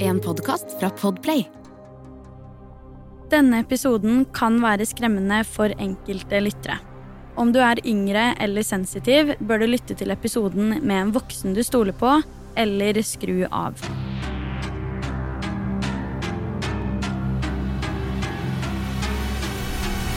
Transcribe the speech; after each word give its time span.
En 0.00 0.20
podkast 0.22 0.76
fra 0.80 0.90
Podplay. 0.90 1.42
Denne 3.30 3.58
episoden 3.64 4.20
kan 4.30 4.60
være 4.62 4.86
skremmende 4.86 5.40
for 5.42 5.74
enkelte 5.82 6.38
lyttere. 6.38 6.76
Om 7.34 7.50
du 7.50 7.58
er 7.58 7.82
yngre 7.82 8.28
eller 8.38 8.62
sensitiv, 8.62 9.32
bør 9.40 9.58
du 9.58 9.66
lytte 9.72 9.96
til 9.98 10.14
episoden 10.14 10.76
med 10.86 11.00
en 11.00 11.10
voksen 11.16 11.56
du 11.56 11.64
stoler 11.66 11.98
på, 11.98 12.12
eller 12.54 13.00
skru 13.02 13.42
av. 13.50 13.82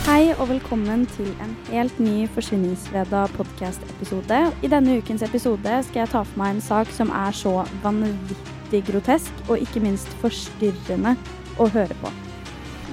Hei 0.06 0.30
og 0.36 0.46
velkommen 0.54 1.08
til 1.18 1.34
en 1.42 1.58
helt 1.72 1.98
ny 1.98 2.30
Forsvinningsfredag 2.38 3.34
podkast-episode. 3.34 4.46
I 4.62 4.72
denne 4.78 5.02
ukens 5.02 5.26
episode 5.26 5.82
skal 5.90 6.04
jeg 6.04 6.14
ta 6.14 6.22
for 6.22 6.46
meg 6.46 6.60
en 6.60 6.64
sak 6.70 6.94
som 6.94 7.10
er 7.10 7.34
så 7.34 7.58
vanvittig 7.82 8.59
grotesk 8.88 9.46
og 9.50 9.58
ikke 9.58 9.82
minst 9.84 10.10
forstyrrende 10.22 11.16
å 11.60 11.68
høre 11.74 11.98
på. 12.02 12.12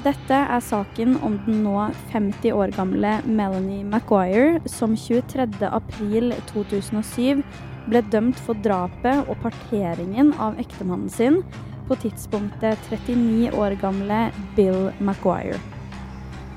Dette 0.07 0.39
er 0.39 0.63
saken 0.63 1.17
om 1.27 1.39
den 1.47 1.65
nå 1.65 1.89
50 2.13 2.53
år 2.55 2.71
gamle 2.77 3.17
Melanie 3.27 3.83
Maguire, 3.83 4.61
som 4.71 4.95
23. 4.95 5.49
april 5.67 6.31
2007 6.53 7.43
ble 7.91 8.03
dømt 8.13 8.39
for 8.47 8.59
drapet 8.63 9.27
og 9.27 9.41
parteringen 9.43 10.33
av 10.43 10.59
ektemannen 10.63 11.11
sin 11.11 11.41
på 11.89 11.99
tidspunktet 12.03 12.79
39 12.91 13.51
år 13.55 13.75
gamle 13.83 14.29
Bill 14.55 14.93
Maguire. 15.03 15.59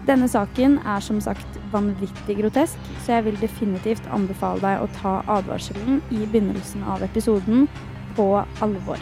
Denne 0.10 0.30
saken 0.30 0.80
er 0.86 1.04
som 1.06 1.20
sagt 1.22 1.58
vanvittig 1.74 2.40
grotesk, 2.40 2.78
så 3.04 3.18
jeg 3.18 3.28
vil 3.28 3.42
definitivt 3.42 4.06
anbefale 4.14 4.62
deg 4.64 4.82
å 4.82 4.90
ta 5.02 5.20
advarselen 5.30 6.00
i 6.10 6.24
begynnelsen 6.24 6.86
av 6.86 7.04
episoden 7.06 7.68
på 8.20 8.28
alvor. 8.60 9.00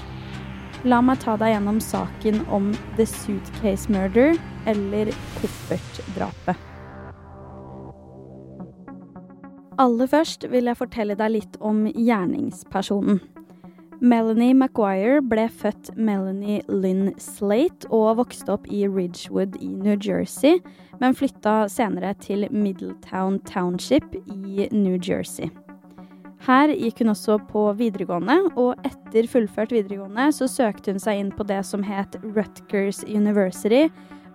La 0.86 1.02
meg 1.02 1.18
ta 1.24 1.34
deg 1.42 1.56
gjennom 1.56 1.80
saken 1.82 2.44
om 2.54 2.70
The 3.00 3.08
Suitcase 3.10 3.90
Murder, 3.90 4.38
eller 4.70 5.10
koffertdrapet. 5.40 6.60
Aller 9.82 10.10
først 10.10 10.46
vil 10.50 10.70
jeg 10.70 10.78
fortelle 10.78 11.18
deg 11.18 11.34
litt 11.34 11.58
om 11.62 11.84
gjerningspersonen. 11.90 13.20
Melanie 13.98 14.54
Maguire 14.54 15.24
ble 15.26 15.48
født 15.50 15.90
Melanie 15.98 16.62
Lynn 16.70 17.16
Slate 17.22 17.90
og 17.90 18.20
vokste 18.20 18.54
opp 18.54 18.70
i 18.70 18.86
Ridgewood 18.86 19.58
i 19.58 19.72
New 19.74 19.98
Jersey, 19.98 20.62
men 21.02 21.18
flytta 21.18 21.64
senere 21.74 22.14
til 22.22 22.46
Middletown 22.54 23.40
Township 23.50 24.14
i 24.26 24.70
New 24.74 24.98
Jersey. 25.02 25.50
Her 26.46 26.70
gikk 26.70 27.02
hun 27.02 27.12
også 27.12 27.40
på 27.50 27.64
videregående, 27.80 28.38
og 28.60 28.78
etter 28.88 29.28
fullført 29.32 29.74
videregående 29.74 30.30
så 30.36 30.48
søkte 30.52 30.94
hun 30.94 31.02
seg 31.02 31.22
inn 31.22 31.32
på 31.34 31.48
det 31.50 31.64
som 31.66 31.84
het 31.86 32.20
Rutgers 32.24 33.02
University, 33.08 33.88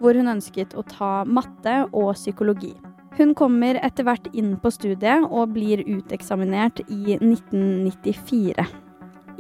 hvor 0.03 0.19
hun 0.19 0.33
ønsket 0.35 0.75
å 0.75 0.83
ta 0.89 1.13
matte 1.25 1.83
og 1.93 2.15
psykologi. 2.19 2.75
Hun 3.19 3.35
kommer 3.39 3.79
etter 3.85 4.07
hvert 4.09 4.27
inn 4.33 4.57
på 4.59 4.73
studiet 4.73 5.29
og 5.29 5.53
blir 5.55 5.85
uteksaminert 5.85 6.81
i 6.89 7.19
1994. 7.21 8.67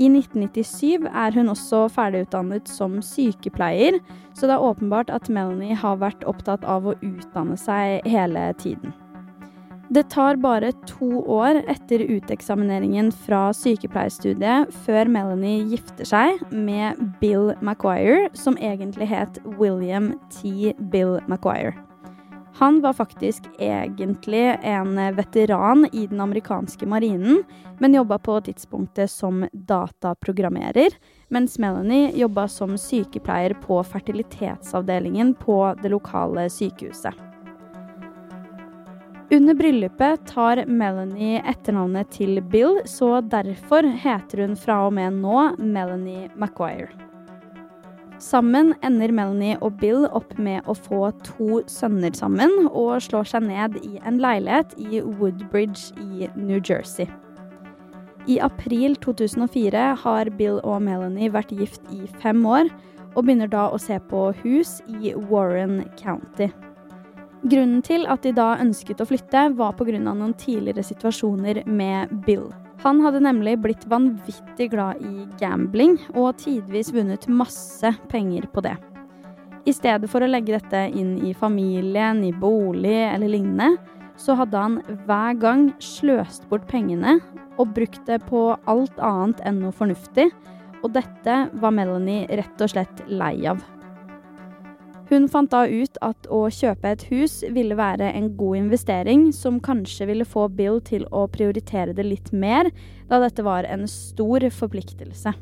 I 0.00 0.08
1997 0.08 1.08
er 1.08 1.34
hun 1.36 1.52
også 1.52 1.86
ferdigutdannet 1.92 2.68
som 2.70 3.00
sykepleier, 3.04 3.98
så 4.36 4.48
det 4.48 4.56
er 4.56 4.66
åpenbart 4.70 5.12
at 5.12 5.28
Melanie 5.32 5.76
har 5.76 6.00
vært 6.00 6.24
opptatt 6.28 6.64
av 6.64 6.88
å 6.88 6.96
utdanne 7.00 7.58
seg 7.60 8.06
hele 8.08 8.48
tiden. 8.60 8.94
Det 9.92 10.02
tar 10.02 10.36
bare 10.40 10.70
to 10.88 11.20
år 11.28 11.58
etter 11.68 12.00
uteksamineringen 12.00 13.10
fra 13.12 13.50
sykepleierstudiet 13.52 14.70
før 14.86 15.08
Melanie 15.12 15.66
gifter 15.68 16.06
seg 16.08 16.38
med 16.48 17.00
Bill 17.20 17.50
Maguire, 17.60 18.30
som 18.32 18.56
egentlig 18.56 19.10
het 19.10 19.36
William 19.58 20.14
T. 20.32 20.72
Bill 20.94 21.18
Maguire. 21.28 21.74
Han 22.56 22.78
var 22.80 22.96
faktisk 22.96 23.44
egentlig 23.58 24.56
en 24.64 24.96
veteran 25.16 25.84
i 25.92 26.06
den 26.06 26.22
amerikanske 26.24 26.88
marinen, 26.88 27.42
men 27.78 27.96
jobba 27.98 28.16
på 28.18 28.38
tidspunktet 28.46 29.12
som 29.12 29.44
dataprogrammerer, 29.52 30.96
mens 31.28 31.58
Melanie 31.60 32.14
jobba 32.16 32.46
som 32.48 32.78
sykepleier 32.80 33.58
på 33.66 33.82
fertilitetsavdelingen 33.92 35.34
på 35.36 35.58
det 35.82 35.92
lokale 35.92 36.48
sykehuset. 36.48 37.31
Under 39.32 39.54
bryllupet 39.54 40.26
tar 40.28 40.60
Melanie 40.68 41.38
etternavnet 41.48 42.10
til 42.12 42.36
Bill, 42.52 42.82
så 42.84 43.22
derfor 43.24 43.86
heter 44.02 44.42
hun 44.44 44.56
fra 44.60 44.74
og 44.84 44.90
med 44.92 45.22
nå 45.22 45.46
Melanie 45.56 46.26
Maguire. 46.36 46.90
Sammen 48.20 48.74
ender 48.84 49.08
Melanie 49.08 49.56
og 49.64 49.78
Bill 49.80 50.04
opp 50.12 50.34
med 50.36 50.68
å 50.68 50.74
få 50.76 51.06
to 51.24 51.62
sønner 51.64 52.12
sammen, 52.12 52.52
og 52.68 53.00
slår 53.06 53.30
seg 53.30 53.46
ned 53.46 53.78
i 53.80 53.94
en 54.04 54.20
leilighet 54.20 54.74
i 54.76 55.00
Woodbridge 55.00 55.96
i 55.96 56.28
New 56.36 56.60
Jersey. 56.60 57.08
I 58.28 58.36
april 58.44 58.98
2004 59.00 59.86
har 60.02 60.30
Bill 60.36 60.60
og 60.60 60.84
Melanie 60.84 61.32
vært 61.32 61.56
gift 61.56 61.88
i 61.88 62.04
fem 62.20 62.44
år, 62.44 62.68
og 63.16 63.24
begynner 63.24 63.48
da 63.48 63.64
å 63.72 63.80
se 63.80 63.96
på 64.12 64.28
hus 64.44 64.82
i 65.00 65.16
Warren 65.32 65.86
County. 65.96 66.50
Grunnen 67.42 67.80
til 67.82 68.04
at 68.06 68.22
de 68.22 68.30
da 68.36 68.52
ønsket 68.62 69.00
å 69.02 69.06
flytte, 69.08 69.48
var 69.58 69.74
pga. 69.74 69.98
noen 69.98 70.34
tidligere 70.38 70.84
situasjoner 70.86 71.64
med 71.66 72.12
Bill. 72.26 72.52
Han 72.82 73.00
hadde 73.02 73.22
nemlig 73.22 73.56
blitt 73.62 73.82
vanvittig 73.90 74.70
glad 74.70 75.02
i 75.02 75.26
gambling, 75.40 75.98
og 76.14 76.36
tidvis 76.38 76.92
vunnet 76.94 77.26
masse 77.28 77.90
penger 78.08 78.46
på 78.52 78.62
det. 78.62 78.76
I 79.66 79.74
stedet 79.74 80.10
for 80.10 80.22
å 80.22 80.30
legge 80.30 80.54
dette 80.54 80.88
inn 80.90 81.18
i 81.22 81.34
familien, 81.34 82.22
i 82.24 82.32
bolig 82.32 82.98
eller 83.10 83.30
lignende, 83.30 83.76
så 84.18 84.34
hadde 84.38 84.58
han 84.58 84.80
hver 85.06 85.38
gang 85.38 85.68
sløst 85.82 86.48
bort 86.50 86.66
pengene 86.70 87.18
og 87.58 87.74
brukt 87.74 88.02
det 88.06 88.20
på 88.28 88.52
alt 88.70 88.98
annet 89.02 89.42
enn 89.46 89.62
noe 89.62 89.74
fornuftig, 89.74 90.30
og 90.82 90.94
dette 90.94 91.36
var 91.62 91.74
Melanie 91.74 92.26
rett 92.30 92.62
og 92.62 92.70
slett 92.70 93.02
lei 93.10 93.36
av. 93.50 93.62
Hun 95.12 95.26
fant 95.28 95.50
da 95.52 95.66
ut 95.68 95.98
at 96.00 96.24
å 96.32 96.46
kjøpe 96.48 96.88
et 96.88 97.02
hus 97.10 97.42
ville 97.52 97.76
være 97.76 98.06
en 98.16 98.30
god 98.38 98.62
investering, 98.62 99.26
som 99.36 99.58
kanskje 99.60 100.06
ville 100.08 100.24
få 100.24 100.46
Bill 100.56 100.78
til 100.80 101.04
å 101.12 101.26
prioritere 101.28 101.92
det 101.92 102.06
litt 102.06 102.30
mer, 102.32 102.70
da 103.10 103.18
dette 103.20 103.44
var 103.44 103.68
en 103.68 103.84
stor 103.84 104.46
forpliktelse. 104.56 105.34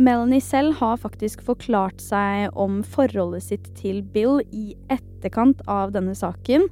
Melanie 0.00 0.40
selv 0.40 0.78
har 0.80 0.96
faktisk 1.02 1.44
forklart 1.44 2.00
seg 2.00 2.56
om 2.56 2.80
forholdet 2.88 3.44
sitt 3.50 3.68
til 3.76 4.00
Bill 4.16 4.40
i 4.48 4.72
etterkant 4.88 5.60
av 5.68 5.92
denne 5.92 6.16
saken. 6.16 6.64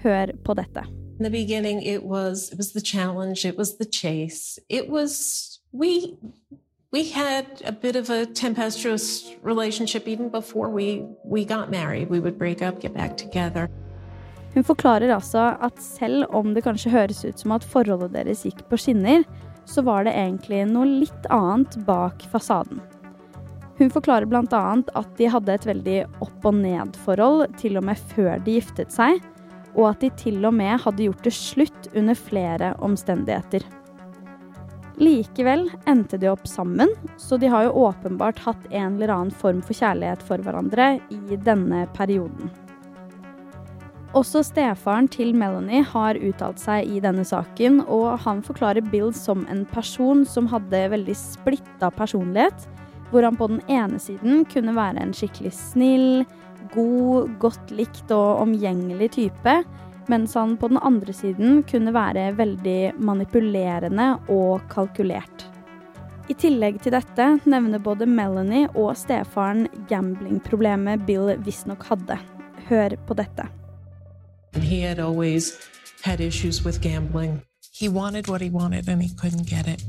Hør 0.00 0.32
på 0.48 0.56
dette. 0.56 0.88
In 1.20 1.28
the 1.28 1.30
beginning, 1.30 1.84
it 1.84 2.08
was 2.08 2.48
it 2.50 2.56
was 2.56 2.72
the 2.72 2.80
challenge, 2.80 3.44
it 3.44 3.58
was 3.58 3.76
the 3.76 3.84
chase, 3.84 4.58
it 4.70 4.88
was 4.88 5.60
we 5.72 6.16
we 6.94 7.02
had 7.02 7.46
a 7.64 7.72
bit 7.72 7.96
of 7.96 8.10
a 8.10 8.26
tempestuous 8.26 9.06
relationship 9.42 10.06
even 10.06 10.28
before 10.28 10.68
we 10.68 11.02
we 11.24 11.44
got 11.44 11.70
married. 11.70 12.08
We 12.08 12.20
would 12.20 12.38
break 12.38 12.62
up, 12.62 12.80
get 12.80 12.94
back 12.94 13.16
together. 13.16 13.68
Hun 14.54 14.64
forklarer 14.64 15.10
altså 15.10 15.56
at 15.60 15.82
selv 15.82 16.24
om 16.30 16.54
det 16.54 16.62
kanskje 16.62 16.92
høres 16.94 17.24
ut 17.24 17.40
som 17.42 17.56
at 17.56 17.66
forholdet 17.66 18.14
deres 18.14 18.44
gikk 18.46 18.62
på 18.70 18.78
skinner, 18.78 19.24
så 19.66 19.82
var 19.82 20.06
det 20.06 20.14
egentlig 20.14 20.62
noe 20.70 20.86
litt 20.86 21.26
annet 21.34 21.74
bak 21.88 22.22
fasaden. 22.30 22.78
Hun 23.80 23.90
forklarer 23.90 24.30
bl.a. 24.30 24.64
at 24.94 25.14
de 25.18 25.26
hadde 25.26 25.56
et 25.56 25.66
veldig 25.66 26.00
opp 26.22 26.46
og 26.46 26.60
ned-forhold 26.60 27.56
til 27.58 27.80
og 27.80 27.88
med 27.88 27.98
før 28.14 28.38
de 28.46 28.60
giftet 28.60 28.94
seg, 28.94 29.18
og 29.74 29.88
at 29.90 30.04
de 30.04 30.12
til 30.20 30.44
og 30.46 30.54
med 30.54 30.78
hadde 30.84 31.08
gjort 31.08 31.26
det 31.26 31.34
slutt 31.34 31.90
under 31.96 32.14
flere 32.14 32.76
omstendigheter. 32.78 33.66
Likevel 35.00 35.66
endte 35.90 36.18
de 36.22 36.28
opp 36.30 36.46
sammen, 36.46 36.90
så 37.18 37.36
de 37.36 37.48
har 37.50 37.66
jo 37.66 37.86
åpenbart 37.88 38.38
hatt 38.44 38.68
en 38.70 38.94
eller 38.94 39.10
annen 39.10 39.34
form 39.34 39.62
for 39.62 39.74
kjærlighet 39.74 40.22
for 40.22 40.38
hverandre 40.38 40.94
i 41.10 41.38
denne 41.42 41.86
perioden. 41.96 42.52
Også 44.14 44.44
stefaren 44.46 45.08
til 45.10 45.32
Melanie 45.34 45.82
har 45.90 46.14
uttalt 46.22 46.62
seg 46.62 46.86
i 46.86 47.00
denne 47.02 47.24
saken, 47.26 47.80
og 47.90 48.20
han 48.22 48.44
forklarer 48.46 48.86
Bill 48.92 49.10
som 49.16 49.42
en 49.50 49.64
person 49.72 50.22
som 50.22 50.46
hadde 50.52 50.84
veldig 50.92 51.16
splitta 51.18 51.90
personlighet, 51.90 52.68
hvor 53.10 53.26
han 53.26 53.38
på 53.38 53.50
den 53.50 53.62
ene 53.66 53.98
siden 53.98 54.44
kunne 54.50 54.76
være 54.76 55.02
en 55.02 55.14
skikkelig 55.16 55.50
snill, 55.58 56.22
god, 56.74 57.34
godt 57.42 57.74
likt 57.74 58.14
og 58.14 58.44
omgjengelig 58.46 59.10
type, 59.18 59.56
mens 60.08 60.34
han 60.34 60.56
på 60.60 60.68
den 60.68 60.78
andre 60.82 61.12
siden 61.12 61.62
kunne 61.70 61.94
være 61.94 62.30
veldig 62.38 62.94
manipulerende 62.98 64.14
og 64.28 64.64
kalkulert. 64.70 65.46
I 66.28 66.34
tillegg 66.40 66.80
til 66.80 66.94
dette 66.94 67.26
nevner 67.44 67.82
både 67.84 68.06
Melanie 68.08 68.70
og 68.72 68.96
stefaren 68.96 69.66
gamblingproblemet 69.90 71.04
Bill 71.06 71.34
visstnok 71.44 71.84
hadde. 71.90 72.18
Hør 72.68 72.96
på 73.06 73.14
dette. 73.14 73.48
He 74.54 74.80
had 74.80 74.98
always 74.98 75.52
had 76.04 76.20
issues 76.20 76.64
with 76.64 76.80
gambling. 76.80 77.42
He 77.80 77.88
wanted 77.88 78.28
what 78.28 78.40
he 78.40 78.50
wanted 78.50 78.88
and 78.88 79.02
he 79.02 79.10
couldn't 79.20 79.48
get 79.50 79.66
it. 79.68 79.84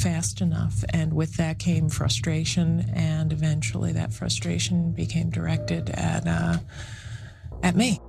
fast 0.00 0.40
enough. 0.40 0.82
And 0.92 1.12
with 1.12 1.36
that 1.36 1.58
came 1.58 1.88
frustration, 1.88 2.84
and 2.94 3.32
eventually 3.32 3.92
that 3.92 4.12
frustration 4.12 4.92
became 4.92 5.30
directed 5.30 5.90
at, 5.90 6.26
uh, 6.26 6.58
at 7.62 7.76
me. 7.76 8.00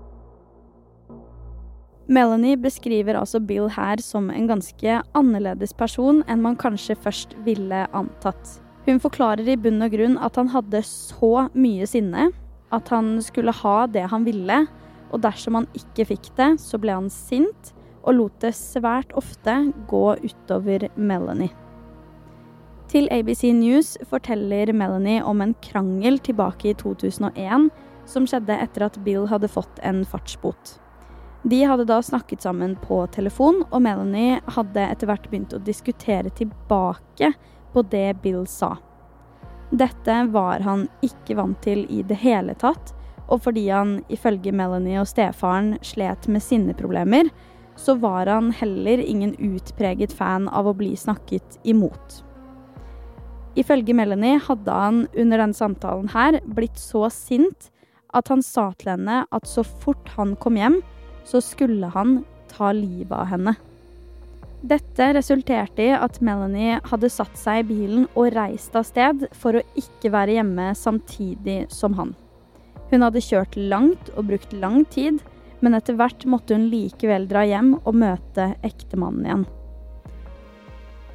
Melanie 2.11 2.57
beskriver 2.59 3.15
altså 3.15 3.39
Bill 3.39 3.69
her 3.71 4.01
som 4.03 4.27
en 4.33 4.49
ganske 4.49 4.97
annerledes 5.15 5.71
person 5.79 6.19
enn 6.27 6.41
man 6.43 6.57
kanskje 6.59 6.97
først 6.99 7.37
ville 7.45 7.85
antatt. 7.95 8.57
Hun 8.83 8.99
forklarer 8.99 9.47
i 9.47 9.55
bunn 9.55 9.79
og 9.85 9.93
grunn 9.93 10.17
at 10.19 10.35
han 10.35 10.51
hadde 10.51 10.81
så 10.83 11.47
mye 11.55 11.87
sinne, 11.87 12.31
at 12.75 12.91
han 12.91 13.13
skulle 13.23 13.53
ha 13.61 13.85
det 13.87 14.09
han 14.11 14.27
ville, 14.27 14.65
og 15.11 15.23
dersom 15.23 15.61
han 15.61 15.69
ikke 15.77 16.09
fikk 16.11 16.27
det, 16.35 16.49
så 16.59 16.81
ble 16.81 16.97
han 16.97 17.07
sint 17.13 17.71
og 18.01 18.17
lot 18.17 18.37
det 18.43 18.51
svært 18.59 19.15
ofte 19.15 19.55
gå 19.87 20.05
utover 20.19 20.89
Melanie. 20.97 21.53
Til 22.91 23.07
ABC 23.07 23.45
News 23.55 23.95
forteller 24.09 24.73
Melanie 24.75 25.23
om 25.23 25.39
en 25.39 25.55
krangel 25.63 26.19
tilbake 26.19 26.73
i 26.73 26.75
2001 26.75 27.71
som 28.09 28.27
skjedde 28.27 28.59
etter 28.59 28.89
at 28.89 28.99
Bill 29.05 29.29
hadde 29.31 29.47
fått 29.47 29.79
en 29.87 30.03
fartsbot. 30.03 30.80
De 31.43 31.63
hadde 31.63 31.85
da 31.89 32.01
snakket 32.01 32.41
sammen 32.41 32.75
på 32.75 33.01
telefon, 33.15 33.63
og 33.71 33.81
Melanie 33.81 34.39
hadde 34.53 34.83
etter 34.93 35.09
hvert 35.09 35.25
begynt 35.31 35.55
å 35.57 35.61
diskutere 35.65 36.29
tilbake 36.37 37.33
på 37.73 37.83
det 37.89 38.21
Bill 38.21 38.43
sa. 38.47 38.75
Dette 39.71 40.17
var 40.29 40.61
han 40.61 40.85
ikke 41.01 41.37
vant 41.39 41.61
til 41.63 41.85
i 41.89 42.03
det 42.05 42.19
hele 42.21 42.53
tatt, 42.61 42.93
og 43.31 43.41
fordi 43.45 43.69
han 43.71 44.01
ifølge 44.11 44.53
Melanie 44.53 44.99
og 45.01 45.09
stefaren 45.09 45.77
slet 45.85 46.27
med 46.29 46.43
sinneproblemer, 46.43 47.31
så 47.79 47.95
var 47.97 48.27
han 48.29 48.51
heller 48.53 49.01
ingen 49.01 49.33
utpreget 49.39 50.13
fan 50.13 50.49
av 50.51 50.67
å 50.67 50.75
bli 50.77 50.91
snakket 50.99 51.57
imot. 51.63 52.21
Ifølge 53.57 53.95
Melanie 53.95 54.39
hadde 54.45 54.75
han 54.75 55.05
under 55.11 55.41
denne 55.41 55.57
samtalen 55.57 56.11
her 56.13 56.37
blitt 56.45 56.77
så 56.79 57.07
sint 57.11 57.71
at 58.15 58.29
han 58.31 58.43
sa 58.43 58.69
til 58.79 58.93
henne 58.93 59.23
at 59.31 59.47
så 59.47 59.63
fort 59.63 60.11
han 60.17 60.35
kom 60.43 60.59
hjem, 60.59 60.81
så 61.31 61.41
skulle 61.43 61.87
han 61.93 62.21
ta 62.51 62.73
livet 62.75 63.15
av 63.15 63.29
henne. 63.31 63.55
Dette 64.61 65.07
resulterte 65.17 65.87
i 65.87 65.93
at 65.95 66.19
Melanie 66.21 66.77
hadde 66.91 67.09
satt 67.09 67.37
seg 67.39 67.63
i 67.63 67.67
bilen 67.71 68.03
og 68.13 68.33
reist 68.35 68.75
av 68.77 68.85
sted 68.85 69.25
for 69.33 69.57
å 69.57 69.63
ikke 69.79 70.11
være 70.13 70.35
hjemme 70.37 70.67
samtidig 70.77 71.63
som 71.73 71.95
han. 71.97 72.13
Hun 72.91 73.07
hadde 73.07 73.23
kjørt 73.23 73.55
langt 73.57 74.11
og 74.13 74.27
brukt 74.29 74.53
lang 74.53 74.83
tid, 74.93 75.17
men 75.61 75.77
etter 75.77 75.97
hvert 75.97 76.27
måtte 76.29 76.57
hun 76.57 76.69
likevel 76.69 77.25
dra 77.29 77.45
hjem 77.47 77.73
og 77.79 77.97
møte 78.03 78.51
ektemannen 78.67 79.25
igjen. 79.25 79.49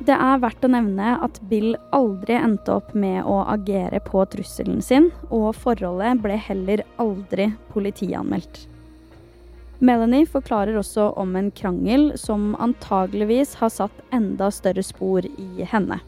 Det 0.07 0.13
er 0.13 0.41
verdt 0.43 0.65
å 0.67 0.71
nevne 0.71 1.15
at 1.25 1.39
Bill 1.49 1.73
aldri 1.97 2.37
endte 2.37 2.75
opp 2.75 2.93
med 2.99 3.23
å 3.25 3.41
agere 3.49 4.01
på 4.05 4.27
trusselen 4.33 4.83
sin, 4.85 5.11
og 5.31 5.55
forholdet 5.57 6.21
ble 6.25 6.37
heller 6.49 6.83
aldri 7.01 7.49
politianmeldt. 7.73 8.67
Melanie 9.79 10.25
forklarer 10.25 10.79
også 10.81 11.11
om 11.21 11.35
en 11.37 11.51
krangel 11.53 12.15
som 12.17 12.55
antageligvis 12.65 13.55
har 13.61 13.73
satt 13.75 13.99
enda 14.15 14.49
større 14.55 14.85
spor 14.85 15.27
i 15.27 15.67
henne. 15.69 15.99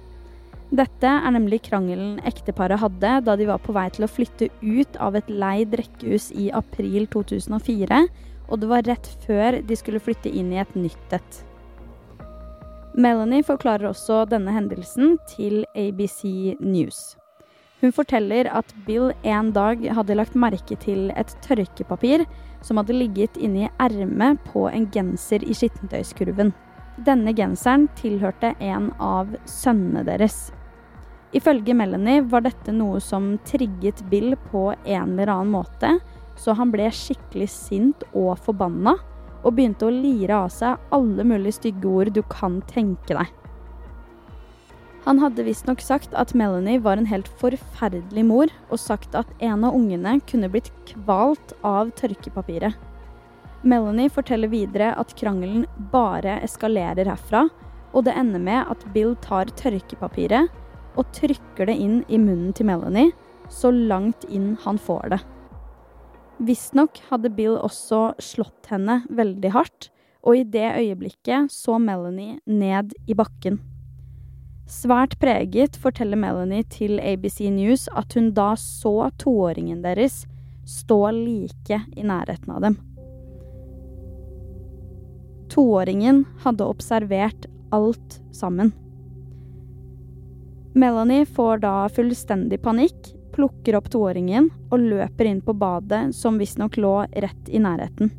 Dette 0.69 1.09
er 1.09 1.33
nemlig 1.33 1.63
krangelen 1.69 2.19
ekteparet 2.29 2.81
hadde 2.81 3.13
da 3.25 3.37
de 3.41 3.49
var 3.49 3.61
på 3.65 3.73
vei 3.77 3.87
til 3.93 4.05
å 4.05 4.11
flytte 4.11 4.49
ut 4.61 4.97
av 5.01 5.17
et 5.17 5.29
leid 5.29 5.77
rekkehus 5.81 6.31
i 6.37 6.49
april 6.53 7.07
2004, 7.13 8.03
og 8.49 8.61
det 8.61 8.73
var 8.73 8.89
rett 8.89 9.09
før 9.27 9.61
de 9.65 9.77
skulle 9.77 10.01
flytte 10.01 10.33
inn 10.33 10.53
i 10.53 10.61
et 10.61 10.75
nytt 10.77 11.17
et. 11.17 11.45
Melanie 12.99 13.45
forklarer 13.47 13.93
også 13.93 14.25
denne 14.29 14.53
hendelsen 14.53 15.17
til 15.37 15.63
ABC 15.77 16.57
News. 16.61 17.19
Hun 17.81 17.93
forteller 17.95 18.49
at 18.51 18.73
Bill 18.87 19.13
en 19.23 19.53
dag 19.55 19.85
hadde 19.95 20.17
lagt 20.19 20.35
merke 20.35 20.75
til 20.83 21.13
et 21.15 21.35
tørkepapir 21.45 22.25
som 22.67 22.81
hadde 22.81 22.97
ligget 22.97 23.39
inni 23.39 23.69
ermet 23.79 24.41
på 24.51 24.67
en 24.73 24.89
genser 24.91 25.45
i 25.47 25.55
skittentøyskurven. 25.55 26.51
Denne 27.07 27.35
genseren 27.39 27.87
tilhørte 28.01 28.57
en 28.59 28.91
av 28.99 29.31
sønnene 29.47 30.03
deres. 30.09 30.49
Ifølge 31.37 31.77
Melanie 31.77 32.25
var 32.27 32.43
dette 32.47 32.73
noe 32.75 32.99
som 33.05 33.37
trigget 33.47 34.03
Bill 34.11 34.35
på 34.49 34.73
en 34.73 35.13
eller 35.15 35.31
annen 35.31 35.53
måte, 35.55 35.93
så 36.39 36.57
han 36.59 36.73
ble 36.75 36.89
skikkelig 36.95 37.51
sint 37.53 38.03
og 38.11 38.39
forbanna 38.43 38.97
og 39.45 39.55
begynte 39.55 39.87
å 39.87 39.95
lire 39.95 40.35
av 40.47 40.51
seg 40.51 40.91
alle 40.95 41.27
mulige 41.27 41.61
stygge 41.61 41.91
ord 41.93 42.11
du 42.17 42.25
kan 42.27 42.59
tenke 42.71 43.15
deg. 43.15 43.31
Han 45.09 45.23
hadde 45.23 45.47
visstnok 45.47 45.81
sagt 45.81 46.13
at 46.21 46.35
Melanie 46.37 46.83
var 46.85 47.01
en 47.01 47.07
helt 47.09 47.31
forferdelig 47.41 48.27
mor, 48.29 48.51
og 48.69 48.77
sagt 48.77 49.15
at 49.17 49.31
en 49.41 49.63
av 49.65 49.73
ungene 49.73 50.19
kunne 50.29 50.51
blitt 50.53 50.69
kvalt 50.91 51.55
av 51.65 51.95
tørkepapiret. 51.97 52.77
Melanie 53.65 54.13
forteller 54.13 54.53
videre 54.53 54.91
at 55.01 55.15
krangelen 55.17 55.65
bare 55.95 56.35
eskalerer 56.45 57.09
herfra, 57.09 57.47
og 57.97 58.05
det 58.05 58.19
ender 58.21 58.43
med 58.51 58.69
at 58.69 58.85
Bill 58.93 59.15
tar 59.25 59.49
tørkepapiret 59.57 60.53
og 61.01 61.09
trykker 61.17 61.73
det 61.73 61.79
inn 61.81 62.03
i 62.13 62.21
munnen 62.21 62.53
til 62.53 62.69
Melanie, 62.69 63.15
så 63.49 63.73
langt 63.73 64.29
inn 64.29 64.59
han 64.67 64.77
får 64.77 65.15
det. 65.15 65.23
Visstnok 66.45 67.01
hadde 67.09 67.33
Bill 67.33 67.57
også 67.57 68.11
slått 68.21 68.69
henne 68.69 69.01
veldig 69.09 69.57
hardt, 69.57 69.89
og 70.21 70.37
i 70.37 70.45
det 70.45 70.69
øyeblikket 70.69 71.49
så 71.49 71.81
Melanie 71.81 72.43
ned 72.45 72.93
i 73.09 73.17
bakken. 73.17 73.57
Svært 74.69 75.17
preget 75.21 75.79
forteller 75.81 76.21
Melanie 76.21 76.67
til 76.69 76.99
ABC 77.01 77.41
News 77.49 77.87
at 77.97 78.13
hun 78.19 78.35
da 78.37 78.51
så 78.61 79.09
toåringen 79.17 79.81
deres 79.81 80.27
stå 80.69 81.01
like 81.17 81.81
i 81.97 82.05
nærheten 82.05 82.53
av 82.53 82.67
dem. 82.67 82.77
Toåringen 85.49 86.27
hadde 86.45 86.69
observert 86.69 87.49
alt 87.73 88.21
sammen. 88.37 88.75
Melanie 90.77 91.25
får 91.25 91.65
da 91.65 91.75
fullstendig 91.89 92.61
panikk 92.61 93.15
plukker 93.33 93.79
opp 93.79 93.89
toåringen 93.93 94.51
og 94.69 94.83
løper 94.83 95.31
inn 95.31 95.41
på 95.45 95.55
badet, 95.57 96.11
som 96.17 96.41
visstnok 96.41 96.77
lå 96.77 96.95
rett 97.09 97.49
i 97.49 97.61
nærheten. 97.63 98.11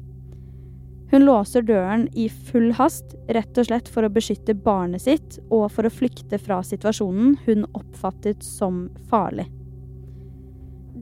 Hun 1.11 1.25
låser 1.25 1.61
døren 1.65 2.07
i 2.13 2.27
full 2.29 2.71
hast, 2.77 3.15
rett 3.27 3.57
og 3.57 3.65
slett 3.65 3.87
for 3.89 4.05
å 4.05 4.11
beskytte 4.13 4.53
barnet 4.53 5.01
sitt 5.07 5.39
og 5.49 5.71
for 5.73 5.87
å 5.87 5.93
flykte 5.93 6.37
fra 6.37 6.59
situasjonen 6.65 7.39
hun 7.47 7.65
oppfattet 7.73 8.45
som 8.45 8.87
farlig. 9.09 9.47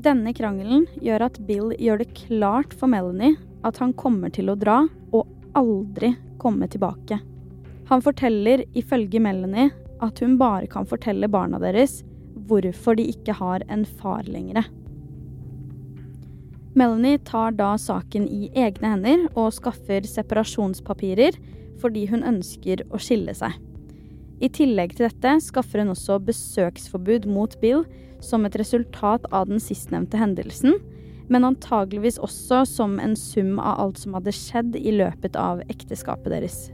Denne 0.08 0.32
krangelen 0.38 0.86
gjør 1.04 1.26
at 1.28 1.42
Bill 1.48 1.74
gjør 1.76 2.00
det 2.00 2.14
klart 2.16 2.76
for 2.78 2.88
Melanie 2.88 3.36
at 3.68 3.82
han 3.84 3.92
kommer 4.00 4.32
til 4.32 4.54
å 4.54 4.56
dra 4.56 4.86
og 5.12 5.28
aldri 5.58 6.14
komme 6.40 6.70
tilbake. 6.72 7.20
Han 7.90 8.04
forteller 8.06 8.64
ifølge 8.78 9.20
Melanie 9.20 9.74
at 10.04 10.20
hun 10.24 10.38
bare 10.40 10.70
kan 10.72 10.88
fortelle 10.88 11.28
barna 11.32 11.60
deres 11.60 12.00
hvorfor 12.48 12.96
de 12.96 13.10
ikke 13.12 13.36
har 13.36 13.66
en 13.68 13.84
far 14.00 14.24
lenger. 14.30 14.64
Melanie 16.78 17.18
tar 17.18 17.56
da 17.58 17.72
saken 17.82 18.28
i 18.30 18.52
egne 18.54 18.92
hender 18.92 19.24
og 19.34 19.50
skaffer 19.56 20.06
separasjonspapirer 20.06 21.40
fordi 21.82 22.04
hun 22.12 22.26
ønsker 22.26 22.84
å 22.94 23.00
skille 23.02 23.34
seg. 23.38 23.56
I 24.38 24.50
tillegg 24.54 24.94
til 24.94 25.08
dette 25.08 25.32
skaffer 25.42 25.82
hun 25.82 25.96
også 25.96 26.20
besøksforbud 26.28 27.26
mot 27.34 27.56
Bill 27.64 27.82
som 28.22 28.46
et 28.46 28.58
resultat 28.62 29.26
av 29.34 29.50
den 29.50 29.62
sistnevnte 29.62 30.22
hendelsen, 30.22 30.78
men 31.34 31.50
antageligvis 31.50 32.22
også 32.22 32.62
som 32.70 33.00
en 33.02 33.18
sum 33.18 33.58
av 33.58 33.82
alt 33.82 34.02
som 34.04 34.14
hadde 34.18 34.36
skjedd 34.38 34.78
i 34.78 34.94
løpet 35.00 35.38
av 35.40 35.66
ekteskapet 35.74 36.30
deres. 36.36 36.68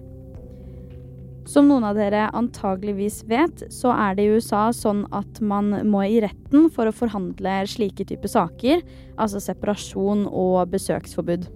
Som 1.44 1.68
noen 1.68 1.84
av 1.84 1.98
dere 2.00 2.30
antageligvis 2.32 3.24
vet, 3.28 3.66
så 3.74 3.92
er 3.92 4.16
det 4.16 4.24
i 4.24 4.38
USA 4.38 4.70
sånn 4.76 5.04
at 5.12 5.42
man 5.44 5.74
må 5.90 6.06
i 6.08 6.22
retten 6.24 6.70
for 6.72 6.88
å 6.88 6.96
forhandle 6.96 7.58
slike 7.68 8.06
typer 8.08 8.32
saker, 8.32 8.84
altså 9.20 9.42
separasjon 9.44 10.24
og 10.30 10.72
besøksforbud. 10.72 11.50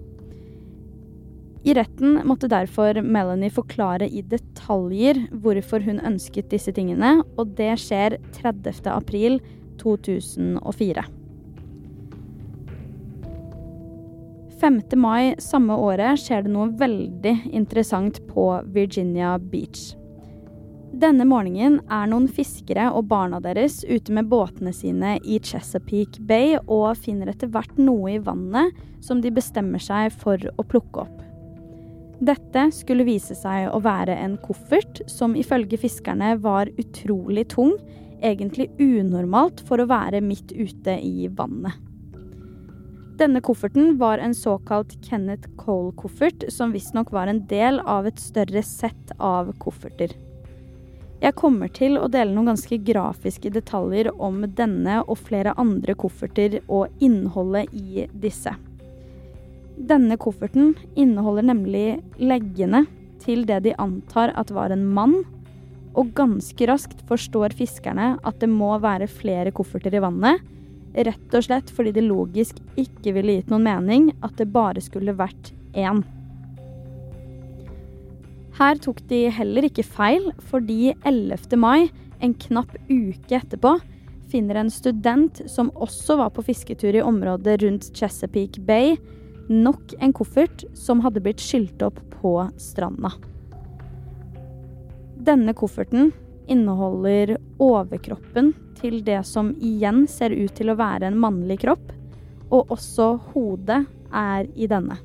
I 1.68 1.74
retten 1.76 2.20
måtte 2.28 2.52
derfor 2.52 3.00
Melanie 3.04 3.52
forklare 3.52 4.08
i 4.08 4.22
detaljer 4.24 5.24
hvorfor 5.44 5.84
hun 5.88 6.04
ønsket 6.04 6.52
disse 6.54 6.72
tingene, 6.76 7.18
og 7.36 7.56
det 7.60 7.74
skjer 7.84 8.20
30. 8.38 8.92
april 8.92 9.40
2004. 9.82 11.08
5. 14.62 14.82
mai 14.96 15.36
samme 15.38 15.76
året 15.78 16.18
skjer 16.18 16.42
det 16.46 16.50
noe 16.50 16.72
veldig 16.80 17.34
interessant 17.54 18.18
på 18.26 18.46
Virginia 18.74 19.36
Beach. 19.38 19.92
Denne 20.98 21.28
morgenen 21.30 21.78
er 21.94 22.08
noen 22.10 22.26
fiskere 22.32 22.88
og 22.90 23.06
barna 23.12 23.38
deres 23.44 23.84
ute 23.86 24.16
med 24.16 24.32
båtene 24.32 24.74
sine 24.74 25.18
i 25.22 25.38
Chesapeake 25.38 26.24
Bay 26.26 26.56
og 26.64 26.98
finner 26.98 27.30
etter 27.30 27.52
hvert 27.54 27.78
noe 27.78 28.16
i 28.16 28.24
vannet 28.24 28.74
som 29.06 29.22
de 29.22 29.30
bestemmer 29.36 29.84
seg 29.84 30.10
for 30.24 30.42
å 30.58 30.66
plukke 30.66 31.06
opp. 31.06 31.22
Dette 32.18 32.64
skulle 32.74 33.06
vise 33.06 33.38
seg 33.38 33.70
å 33.70 33.84
være 33.86 34.16
en 34.18 34.40
koffert 34.42 35.04
som 35.12 35.38
ifølge 35.38 35.78
fiskerne 35.78 36.34
var 36.42 36.72
utrolig 36.82 37.46
tung, 37.54 37.76
egentlig 38.26 38.72
unormalt 38.82 39.62
for 39.68 39.78
å 39.78 39.92
være 39.92 40.24
midt 40.26 40.56
ute 40.58 40.98
i 40.98 41.30
vannet. 41.30 41.78
Denne 43.18 43.42
kofferten 43.42 43.98
var 43.98 44.18
en 44.18 44.36
såkalt 44.36 44.92
Kenneth 45.02 45.50
Cole-koffert, 45.56 46.44
som 46.54 46.72
visstnok 46.72 47.12
var 47.12 47.28
en 47.28 47.40
del 47.50 47.80
av 47.80 48.06
et 48.06 48.20
større 48.22 48.62
sett 48.62 49.14
av 49.18 49.50
kofferter. 49.58 50.12
Jeg 51.18 51.34
kommer 51.34 51.72
til 51.74 51.98
å 51.98 52.06
dele 52.14 52.36
noen 52.36 52.52
ganske 52.52 52.78
grafiske 52.78 53.50
detaljer 53.56 54.12
om 54.22 54.44
denne 54.54 55.00
og 55.08 55.18
flere 55.18 55.56
andre 55.58 55.96
kofferter 55.98 56.60
og 56.68 56.94
innholdet 57.02 57.74
i 57.74 58.04
disse. 58.14 58.54
Denne 59.78 60.20
kofferten 60.22 60.76
inneholder 60.94 61.48
nemlig 61.50 61.88
leggene 62.22 62.84
til 63.24 63.48
det 63.50 63.64
de 63.66 63.74
antar 63.82 64.36
at 64.38 64.54
var 64.54 64.70
en 64.76 64.86
mann, 64.86 65.24
og 65.98 66.14
ganske 66.14 66.70
raskt 66.70 67.02
forstår 67.10 67.58
fiskerne 67.58 68.12
at 68.22 68.38
det 68.44 68.52
må 68.52 68.76
være 68.84 69.10
flere 69.10 69.56
kofferter 69.58 69.98
i 69.98 70.04
vannet, 70.06 70.46
rett 71.06 71.36
og 71.38 71.46
slett 71.46 71.72
fordi 71.74 71.94
det 71.96 72.06
logisk 72.08 72.60
ikke 72.80 73.14
ville 73.18 73.38
gitt 73.38 73.52
noen 73.54 73.68
mening 73.68 74.10
at 74.26 74.38
det 74.40 74.50
bare 74.54 74.82
skulle 74.84 75.16
vært 75.18 75.52
én. 75.78 76.02
Her 78.58 78.80
tok 78.82 79.04
de 79.12 79.28
heller 79.30 79.68
ikke 79.68 79.86
feil, 79.86 80.32
fordi 80.50 80.96
11. 81.06 81.54
mai, 81.62 81.92
en 82.26 82.34
knapp 82.34 82.74
uke 82.90 83.38
etterpå, 83.38 83.76
finner 84.32 84.58
en 84.60 84.72
student 84.74 85.44
som 85.46 85.70
også 85.78 86.18
var 86.20 86.34
på 86.34 86.44
fisketur 86.50 86.98
i 86.98 87.04
området 87.06 87.60
rundt 87.62 87.92
Chesapeake 87.96 88.64
Bay, 88.66 88.96
nok 89.48 89.94
en 90.02 90.14
koffert 90.16 90.66
som 90.76 91.04
hadde 91.06 91.22
blitt 91.24 91.44
skylt 91.44 91.86
opp 91.86 92.02
på 92.18 92.34
stranda. 92.60 93.14
Denne 95.28 95.54
kofferten 95.58 96.12
inneholder 96.50 97.36
overkroppen 97.62 98.54
til 98.78 99.02
det 99.06 99.24
som 99.28 99.52
igjen 99.58 100.06
ser 100.10 100.36
ut 100.36 100.54
til 100.58 100.72
å 100.72 100.78
være 100.80 101.10
en 101.10 101.20
mannlig 101.20 101.60
kropp, 101.66 101.92
og 102.54 102.74
også 102.74 103.12
hodet 103.34 103.84
er 104.14 104.48
i 104.56 104.70
denne. 104.72 105.00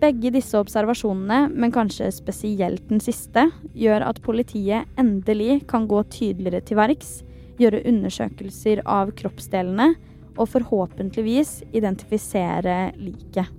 Begge 0.00 0.32
disse 0.32 0.56
observasjonene, 0.56 1.50
men 1.52 1.72
kanskje 1.74 2.08
spesielt 2.14 2.86
den 2.88 3.02
siste, 3.04 3.50
gjør 3.76 4.06
at 4.08 4.22
politiet 4.24 4.88
endelig 5.00 5.60
kan 5.68 5.84
gå 5.90 6.00
tydeligere 6.08 6.64
til 6.64 6.80
verks, 6.80 7.18
gjøre 7.60 7.82
undersøkelser 7.90 8.80
av 8.88 9.12
kroppsdelene 9.18 9.92
og 10.40 10.48
forhåpentligvis 10.48 11.58
identifisere 11.76 12.94
liket. 12.96 13.50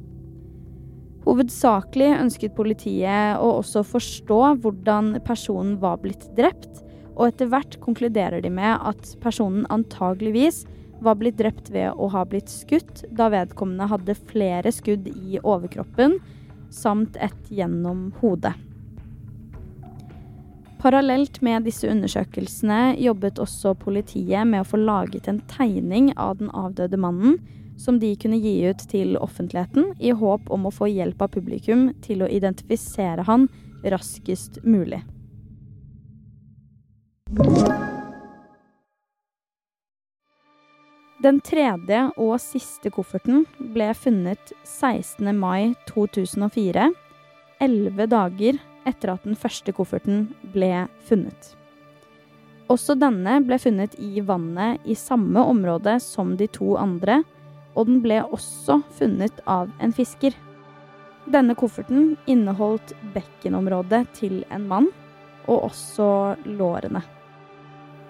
Hovedsakelig 1.22 2.10
ønsket 2.16 2.56
politiet 2.58 3.38
å 3.38 3.52
også 3.60 3.84
forstå 3.86 4.40
hvordan 4.64 5.20
personen 5.28 5.76
var 5.84 6.00
blitt 6.02 6.26
drept, 6.38 6.82
og 7.16 7.28
etter 7.28 7.50
hvert 7.52 7.78
konkluderer 7.84 8.44
de 8.44 8.52
med 8.54 8.78
at 8.78 9.16
personen 9.24 9.66
antageligvis 9.74 10.64
var 11.02 11.18
blitt 11.18 11.40
drept 11.42 11.72
ved 11.74 11.98
å 11.98 12.10
ha 12.14 12.24
blitt 12.30 12.50
skutt, 12.52 13.04
da 13.10 13.30
vedkommende 13.34 13.90
hadde 13.90 14.18
flere 14.30 14.72
skudd 14.74 15.08
i 15.10 15.40
overkroppen, 15.42 16.20
samt 16.72 17.18
ett 17.20 17.50
gjennom 17.50 18.12
hodet. 18.22 18.54
Parallelt 20.82 21.42
med 21.46 21.68
disse 21.68 21.86
undersøkelsene 21.90 22.96
jobbet 22.98 23.38
også 23.42 23.76
politiet 23.78 24.48
med 24.50 24.64
å 24.64 24.70
få 24.72 24.80
laget 24.82 25.28
en 25.30 25.42
tegning 25.52 26.10
av 26.18 26.40
den 26.40 26.50
avdøde 26.58 26.98
mannen, 26.98 27.38
som 27.78 28.00
de 28.02 28.16
kunne 28.18 28.40
gi 28.42 28.56
ut 28.70 28.82
til 28.90 29.14
offentligheten, 29.18 29.94
i 30.02 30.14
håp 30.14 30.50
om 30.54 30.66
å 30.66 30.74
få 30.74 30.90
hjelp 30.90 31.22
av 31.22 31.34
publikum 31.34 31.92
til 32.06 32.22
å 32.26 32.30
identifisere 32.30 33.26
han 33.30 33.48
raskest 33.82 34.62
mulig. 34.66 35.02
Den 41.22 41.38
tredje 41.46 42.08
og 42.18 42.40
siste 42.42 42.90
kofferten 42.90 43.44
ble 43.76 43.92
funnet 43.94 44.56
16. 44.66 45.28
mai 45.38 45.76
2004, 45.86 46.88
elleve 47.62 48.08
dager 48.10 48.58
etter 48.90 49.12
at 49.14 49.28
den 49.28 49.38
første 49.38 49.70
kofferten 49.78 50.24
ble 50.56 50.88
funnet. 51.06 51.52
Også 52.74 52.96
denne 52.98 53.38
ble 53.46 53.62
funnet 53.62 54.00
i 54.02 54.24
vannet 54.26 54.82
i 54.90 54.98
samme 54.98 55.46
område 55.46 56.00
som 56.02 56.34
de 56.42 56.50
to 56.50 56.74
andre, 56.82 57.20
og 57.78 57.92
den 57.92 58.02
ble 58.02 58.24
også 58.26 58.80
funnet 58.98 59.46
av 59.46 59.70
en 59.78 59.94
fisker. 59.94 60.34
Denne 61.30 61.54
kofferten 61.54 62.16
inneholdt 62.26 62.96
bekkenområdet 63.14 64.08
til 64.18 64.42
en 64.50 64.66
mann, 64.74 64.94
og 65.46 65.68
også 65.70 66.14
lårene. 66.50 67.06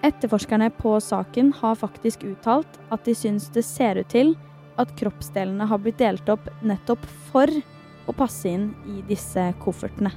Etterforskerne 0.02 0.70
på 0.70 0.96
saken 1.00 1.52
har 1.60 1.78
faktisk 1.78 2.24
uttalt 2.26 2.80
at 2.90 3.04
de 3.06 3.14
syns 3.14 3.46
det 3.54 3.62
ser 3.62 4.00
ut 4.02 4.08
til 4.10 4.34
at 4.80 4.90
kroppsdelene 4.98 5.68
har 5.70 5.78
blitt 5.78 6.00
delt 6.02 6.28
opp 6.32 6.48
nettopp 6.66 7.04
for 7.30 7.50
å 8.10 8.14
passe 8.16 8.50
inn 8.50 8.72
i 8.90 9.04
disse 9.06 9.44
koffertene. 9.62 10.10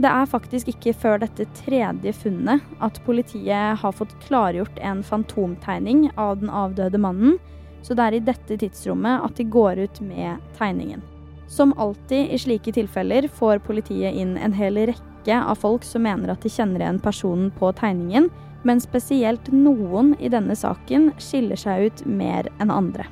Det 0.00 0.08
er 0.10 0.26
faktisk 0.32 0.70
ikke 0.72 0.96
før 0.96 1.20
dette 1.22 1.44
tredje 1.60 2.14
funnet 2.16 2.64
at 2.82 2.98
politiet 3.04 3.78
har 3.82 3.94
fått 3.94 4.16
klargjort 4.24 4.78
en 4.82 5.04
fantomtegning 5.06 6.08
av 6.16 6.40
den 6.40 6.50
avdøde 6.50 6.98
mannen, 6.98 7.38
så 7.86 7.94
det 7.94 8.06
er 8.06 8.16
i 8.16 8.24
dette 8.24 8.58
tidsrommet 8.60 9.26
at 9.28 9.36
de 9.38 9.46
går 9.46 9.84
ut 9.84 10.00
med 10.02 10.40
tegningen. 10.58 11.04
Som 11.50 11.74
alltid 11.78 12.32
i 12.32 12.38
slike 12.38 12.72
tilfeller 12.74 13.28
får 13.36 13.62
politiet 13.66 14.16
inn 14.16 14.36
en 14.38 14.54
hel 14.56 14.78
rekke 14.90 15.38
av 15.38 15.60
folk 15.60 15.84
som 15.84 16.02
mener 16.06 16.32
at 16.32 16.42
de 16.42 16.50
kjenner 16.50 16.82
igjen 16.82 17.02
personen 17.02 17.50
på 17.58 17.70
tegningen, 17.78 18.30
men 18.62 18.80
spesielt 18.80 19.48
noen 19.52 20.14
i 20.20 20.28
denne 20.32 20.56
saken 20.56 21.10
skiller 21.18 21.58
seg 21.60 21.86
ut 21.86 22.02
mer 22.06 22.48
enn 22.60 22.72
andre. 22.72 23.06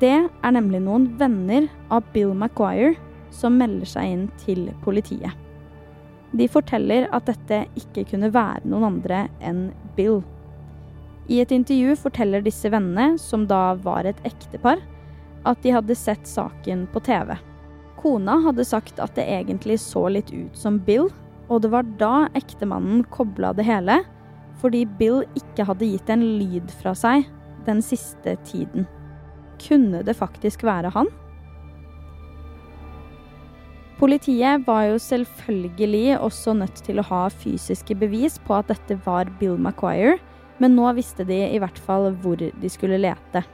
Det 0.00 0.16
er 0.26 0.54
nemlig 0.54 0.82
noen 0.82 1.08
venner 1.18 1.68
av 1.92 2.06
Bill 2.14 2.34
Maguire 2.34 2.94
som 3.34 3.58
melder 3.58 3.88
seg 3.88 4.10
inn 4.10 4.28
til 4.42 4.68
politiet. 4.84 5.32
De 6.34 6.48
forteller 6.50 7.06
at 7.14 7.28
dette 7.30 7.60
ikke 7.78 8.06
kunne 8.10 8.32
være 8.34 8.66
noen 8.66 8.88
andre 8.96 9.26
enn 9.44 9.68
Bill. 9.94 10.22
I 11.30 11.40
et 11.44 11.52
intervju 11.54 11.94
forteller 11.96 12.42
disse 12.44 12.68
vennene, 12.68 13.14
som 13.22 13.46
da 13.48 13.76
var 13.80 14.04
et 14.04 14.18
ektepar, 14.26 14.82
at 15.46 15.60
de 15.62 15.72
hadde 15.76 15.96
sett 15.96 16.26
saken 16.28 16.88
på 16.92 17.00
TV. 17.06 17.36
Kona 18.00 18.40
hadde 18.44 18.66
sagt 18.66 18.98
at 19.00 19.14
det 19.16 19.24
egentlig 19.30 19.78
så 19.80 20.08
litt 20.12 20.32
ut 20.34 20.58
som 20.58 20.80
Bill, 20.82 21.06
og 21.48 21.62
det 21.62 21.70
var 21.72 21.86
da 22.00 22.26
ektemannen 22.36 23.04
kobla 23.14 23.52
det 23.56 23.66
hele 23.68 24.02
fordi 24.64 24.86
Bill 24.96 25.26
ikke 25.36 25.66
hadde 25.68 25.90
gitt 25.90 26.08
en 26.08 26.24
lyd 26.40 26.70
fra 26.80 26.94
seg 26.96 27.26
den 27.66 27.82
siste 27.84 28.38
tiden. 28.48 28.86
Kunne 29.60 30.00
det 30.06 30.16
faktisk 30.16 30.64
være 30.64 30.92
han? 30.94 31.10
Politiet 34.00 34.64
var 34.66 34.88
jo 34.88 34.96
selvfølgelig 34.98 36.16
også 36.18 36.56
nødt 36.58 36.80
til 36.86 36.98
å 36.98 37.06
ha 37.10 37.26
fysiske 37.30 37.94
bevis 38.00 38.40
på 38.42 38.56
at 38.56 38.72
dette 38.72 38.96
var 39.04 39.28
Bill 39.38 39.60
Maguire, 39.60 40.16
men 40.58 40.74
nå 40.78 40.88
visste 40.96 41.26
de 41.28 41.44
i 41.46 41.60
hvert 41.62 41.78
fall 41.78 42.10
hvor 42.24 42.40
de 42.40 42.72
skulle 42.72 42.98
lete. 43.00 43.44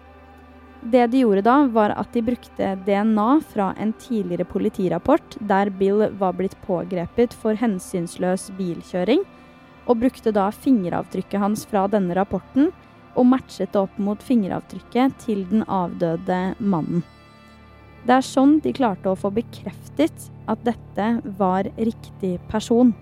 Det 0.81 1.11
de 1.13 1.21
gjorde 1.21 1.45
da, 1.45 1.57
var 1.69 1.93
at 1.93 2.15
de 2.15 2.23
brukte 2.25 2.71
DNA 2.87 3.29
fra 3.51 3.75
en 3.77 3.93
tidligere 4.01 4.47
politirapport 4.49 5.37
der 5.45 5.69
Bill 5.77 6.07
var 6.23 6.39
blitt 6.39 6.57
pågrepet 6.65 7.37
for 7.37 7.59
hensynsløs 7.59 8.49
bilkjøring, 8.57 9.27
og 9.91 9.99
brukte 9.99 10.31
da 10.35 10.47
fingeravtrykket 10.55 11.43
hans 11.43 11.67
fra 11.67 11.89
denne 11.91 12.15
rapporten 12.15 12.71
og 13.19 13.27
matchet 13.27 13.73
det 13.75 13.81
opp 13.81 13.97
mot 13.99 14.23
fingeravtrykket 14.23 15.17
til 15.25 15.43
den 15.51 15.65
avdøde 15.67 16.41
mannen. 16.63 17.03
Det 18.07 18.15
er 18.17 18.25
sånn 18.25 18.59
de 18.65 18.73
klarte 18.73 19.11
å 19.11 19.19
få 19.19 19.33
bekreftet 19.35 20.31
at 20.49 20.63
dette 20.65 21.09
var 21.37 21.69
riktig 21.77 22.39
person. 22.49 22.95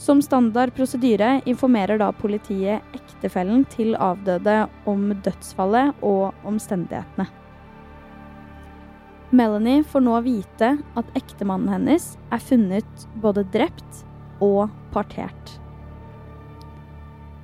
Som 0.00 0.18
standard 0.24 0.72
prosedyre 0.74 1.36
informerer 1.46 2.00
da 2.00 2.08
politiet 2.16 2.96
ektefellen 2.96 3.62
til 3.70 3.94
avdøde 3.94 4.64
om 4.90 5.12
dødsfallet 5.22 6.02
og 6.02 6.48
omstendighetene. 6.48 7.28
Melanie 9.34 9.84
får 9.86 10.02
nå 10.02 10.18
vite 10.26 10.74
at 10.98 11.14
ektemannen 11.18 11.70
hennes 11.72 12.10
er 12.34 12.42
funnet 12.42 13.06
både 13.22 13.46
drept 13.54 14.02
og 14.44 14.68
partert. 14.94 15.56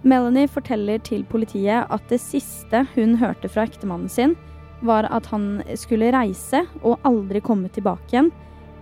Melanie 0.02 0.48
forteller 0.48 1.00
til 1.04 1.26
politiet 1.28 1.88
at 1.92 2.06
det 2.08 2.20
siste 2.22 2.86
hun 2.94 3.18
hørte 3.20 3.50
fra 3.52 3.66
ektemannen 3.68 4.08
sin, 4.12 4.36
var 4.80 5.04
at 5.12 5.26
han 5.28 5.60
skulle 5.76 6.12
reise 6.14 6.62
og 6.80 7.02
aldri 7.04 7.42
komme 7.44 7.68
tilbake 7.72 8.14
igjen 8.14 8.30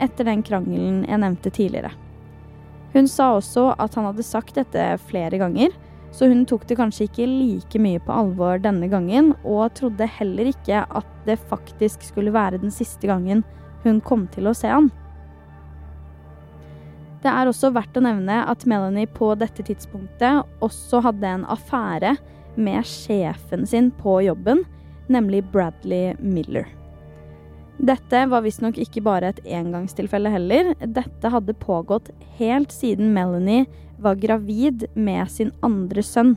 etter 0.03 0.29
den 0.29 0.45
krangelen 0.47 1.03
jeg 1.09 1.19
nevnte 1.19 1.51
tidligere. 1.51 1.91
Hun 2.95 3.09
sa 3.11 3.33
også 3.37 3.73
at 3.83 3.99
han 3.99 4.07
hadde 4.07 4.27
sagt 4.27 4.55
dette 4.57 4.85
flere 5.09 5.41
ganger, 5.43 5.75
så 6.15 6.31
hun 6.31 6.47
tok 6.49 6.65
det 6.69 6.79
kanskje 6.79 7.09
ikke 7.09 7.27
like 7.29 7.81
mye 7.83 8.01
på 8.01 8.15
alvor 8.15 8.63
denne 8.63 8.89
gangen, 8.89 9.35
og 9.45 9.75
trodde 9.77 10.09
heller 10.19 10.49
ikke 10.53 10.85
at 10.87 11.11
det 11.27 11.37
faktisk 11.51 12.07
skulle 12.07 12.33
være 12.33 12.63
den 12.63 12.73
siste 12.73 13.11
gangen 13.11 13.43
hun 13.85 14.01
kom 14.01 14.27
til 14.33 14.49
å 14.49 14.57
se 14.57 14.71
han. 14.71 14.89
Det 17.23 17.31
er 17.31 17.51
også 17.51 17.73
verdt 17.75 17.99
å 17.99 18.05
nevne 18.05 18.43
at 18.47 18.65
Melanie 18.71 19.09
på 19.11 19.33
dette 19.39 19.65
tidspunktet 19.67 20.47
også 20.65 21.03
hadde 21.09 21.31
en 21.41 21.47
affære 21.51 22.15
med 22.59 22.87
sjefen 22.87 23.67
sin 23.67 23.91
på 23.99 24.21
jobben, 24.27 24.65
nemlig 25.11 25.45
Bradley 25.53 26.15
Miller. 26.23 26.69
Dette 27.79 28.25
var 28.27 28.43
visstnok 28.43 28.79
ikke 28.83 29.05
bare 29.07 29.31
et 29.31 29.45
engangstilfelle 29.55 30.31
heller. 30.35 30.73
Dette 30.83 31.31
hadde 31.31 31.55
pågått 31.63 32.11
helt 32.39 32.75
siden 32.75 33.13
Melanie 33.15 33.69
var 34.03 34.19
gravid 34.19 34.87
med 34.99 35.31
sin 35.31 35.53
andre 35.63 36.03
sønn. 36.03 36.35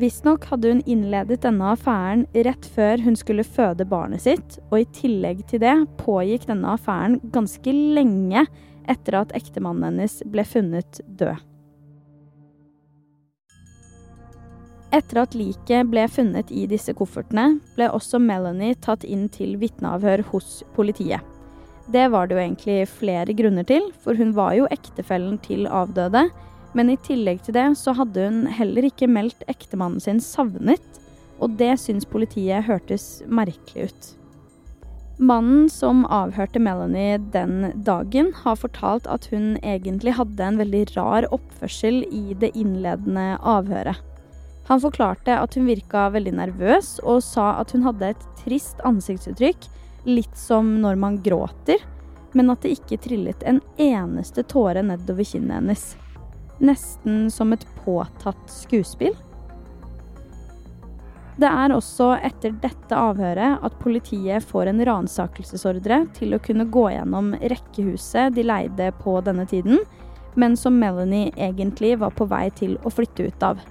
Visstnok 0.00 0.44
hadde 0.46 0.70
hun 0.70 0.82
innledet 0.86 1.40
denne 1.42 1.72
affæren 1.74 2.22
rett 2.46 2.66
før 2.76 3.00
hun 3.02 3.16
skulle 3.18 3.44
føde 3.44 3.84
barnet 3.90 4.22
sitt, 4.22 4.58
og 4.70 4.84
i 4.84 4.88
tillegg 4.94 5.42
til 5.50 5.64
det 5.64 5.74
pågikk 6.00 6.46
denne 6.48 6.76
affæren 6.76 7.18
ganske 7.34 7.74
lenge 7.74 8.46
etter 8.90 9.20
at 9.20 9.32
ektemannen 9.36 9.86
hennes 9.92 10.20
ble 10.26 10.44
funnet 10.46 11.00
død. 11.06 11.38
Etter 14.90 15.20
at 15.22 15.36
liket 15.38 15.86
ble 15.86 16.02
funnet 16.10 16.48
i 16.50 16.64
disse 16.70 16.90
koffertene, 16.98 17.60
ble 17.76 17.86
også 17.94 18.18
Melanie 18.18 18.74
tatt 18.82 19.06
inn 19.06 19.28
til 19.30 19.54
vitneavhør 19.60 20.24
hos 20.32 20.64
politiet. 20.74 21.22
Det 21.90 22.08
var 22.10 22.26
det 22.26 22.36
jo 22.36 22.42
egentlig 22.42 22.78
flere 22.90 23.34
grunner 23.38 23.66
til, 23.66 23.86
for 24.02 24.18
hun 24.18 24.34
var 24.34 24.56
jo 24.58 24.66
ektefellen 24.70 25.38
til 25.46 25.70
avdøde, 25.70 26.26
men 26.74 26.90
i 26.90 26.98
tillegg 27.06 27.42
til 27.46 27.54
det 27.56 27.66
så 27.78 27.94
hadde 27.98 28.26
hun 28.26 28.44
heller 28.50 28.86
ikke 28.86 29.10
meldt 29.10 29.46
ektemannen 29.50 30.02
sin 30.02 30.22
savnet, 30.22 30.82
og 31.40 31.54
det 31.58 31.76
syns 31.82 32.06
politiet 32.06 32.66
hørtes 32.66 33.22
merkelig 33.26 33.90
ut. 33.90 34.10
Mannen 35.20 35.66
som 35.68 36.06
avhørte 36.08 36.62
Melanie 36.64 37.18
den 37.34 37.74
dagen, 37.84 38.30
har 38.40 38.56
fortalt 38.56 39.04
at 39.04 39.26
hun 39.28 39.58
egentlig 39.60 40.14
hadde 40.16 40.46
en 40.46 40.56
veldig 40.56 40.84
rar 40.94 41.26
oppførsel 41.28 42.06
i 42.08 42.32
det 42.40 42.54
innledende 42.56 43.34
avhøret. 43.44 44.00
Han 44.70 44.80
forklarte 44.80 45.36
at 45.36 45.58
hun 45.58 45.68
virka 45.68 46.06
veldig 46.14 46.32
nervøs, 46.38 46.94
og 47.04 47.20
sa 47.26 47.50
at 47.60 47.74
hun 47.76 47.84
hadde 47.84 48.14
et 48.14 48.26
trist 48.40 48.80
ansiktsuttrykk, 48.88 49.68
litt 50.08 50.40
som 50.40 50.78
når 50.80 50.96
man 51.02 51.20
gråter, 51.20 51.84
men 52.32 52.48
at 52.48 52.64
det 52.64 52.78
ikke 52.78 53.02
trillet 53.04 53.44
en 53.44 53.60
eneste 53.76 54.46
tåre 54.48 54.80
nedover 54.86 55.26
kinnet 55.26 55.58
hennes 55.58 55.90
nesten 56.60 57.26
som 57.32 57.52
et 57.52 57.66
påtatt 57.84 58.40
skuespill. 58.52 59.16
Det 61.38 61.48
er 61.48 61.72
også 61.72 62.12
etter 62.26 62.52
dette 62.62 62.96
avhøret 62.96 63.62
at 63.64 63.76
politiet 63.80 64.44
får 64.44 64.72
en 64.72 64.82
ransakelsesordre 64.86 66.02
til 66.16 66.34
å 66.34 66.40
kunne 66.42 66.66
gå 66.72 66.88
gjennom 66.90 67.32
rekkehuset 67.38 68.34
de 68.36 68.44
leide 68.44 68.90
på 69.00 69.14
denne 69.24 69.46
tiden, 69.48 69.80
men 70.34 70.56
som 70.58 70.76
Melanie 70.78 71.30
egentlig 71.36 71.96
var 72.00 72.14
på 72.16 72.26
vei 72.30 72.48
til 72.58 72.76
å 72.84 72.92
flytte 72.92 73.30
ut 73.30 73.46
av. 73.46 73.62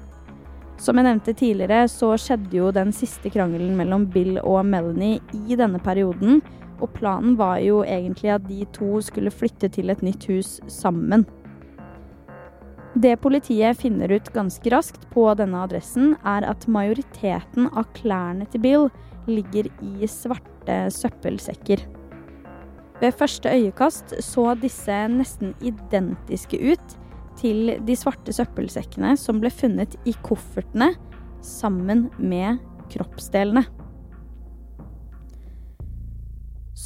Som 0.79 0.95
jeg 0.95 1.09
nevnte 1.09 1.35
tidligere, 1.35 1.83
så 1.91 2.13
skjedde 2.15 2.55
jo 2.55 2.69
den 2.71 2.93
siste 2.95 3.31
krangelen 3.33 3.75
mellom 3.75 4.05
Bill 4.13 4.37
og 4.39 4.63
Melanie 4.65 5.19
i 5.35 5.57
denne 5.59 5.81
perioden, 5.83 6.39
og 6.79 6.93
planen 6.95 7.35
var 7.39 7.59
jo 7.59 7.81
egentlig 7.83 8.31
at 8.31 8.45
de 8.47 8.63
to 8.75 9.01
skulle 9.03 9.33
flytte 9.33 9.67
til 9.75 9.91
et 9.91 10.03
nytt 10.05 10.29
hus 10.31 10.53
sammen. 10.71 11.27
Det 12.97 13.19
politiet 13.21 13.77
finner 13.77 14.11
ut 14.11 14.31
ganske 14.33 14.71
raskt 14.73 15.03
på 15.13 15.27
denne 15.37 15.61
adressen, 15.61 16.15
er 16.25 16.45
at 16.49 16.65
majoriteten 16.71 17.69
av 17.77 17.85
klærne 17.97 18.47
til 18.49 18.63
Bill 18.63 18.87
ligger 19.29 19.69
i 19.85 20.09
svarte 20.09 20.79
søppelsekker. 20.93 21.83
Ved 22.99 23.15
første 23.15 23.51
øyekast 23.53 24.17
så 24.25 24.51
disse 24.59 24.95
nesten 25.13 25.53
identiske 25.61 26.57
ut 26.73 26.97
til 27.39 27.77
de 27.85 27.95
svarte 27.95 28.33
søppelsekkene 28.35 29.13
som 29.19 29.39
ble 29.39 29.51
funnet 29.53 29.95
i 30.09 30.15
koffertene 30.25 30.91
sammen 31.45 32.09
med 32.17 32.59
kroppsdelene. 32.91 33.63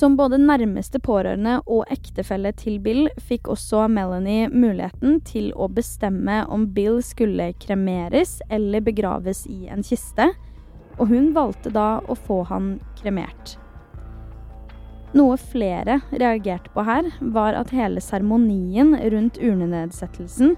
Som 0.03 0.17
både 0.19 0.35
nærmeste 0.35 0.99
pårørende 0.99 1.61
og 1.63 1.85
ektefelle 1.93 2.49
til 2.59 2.75
Bill 2.83 3.05
fikk 3.23 3.47
også 3.53 3.85
Melanie 3.87 4.49
muligheten 4.51 5.21
til 5.23 5.53
å 5.55 5.69
bestemme 5.71 6.41
om 6.51 6.65
Bill 6.75 6.99
skulle 7.07 7.45
kremeres 7.63 8.33
eller 8.51 8.83
begraves 8.83 9.45
i 9.47 9.69
en 9.71 9.79
kiste, 9.79 10.27
og 10.99 11.07
hun 11.07 11.31
valgte 11.31 11.71
da 11.71 12.01
å 12.03 12.19
få 12.19 12.41
han 12.51 12.73
kremert. 12.99 13.55
Noe 15.15 15.39
flere 15.39 16.01
reagerte 16.11 16.75
på 16.75 16.83
her, 16.83 17.07
var 17.21 17.55
at 17.55 17.71
hele 17.71 18.03
seremonien 18.03 18.97
rundt 19.15 19.39
urnenedsettelsen 19.39 20.57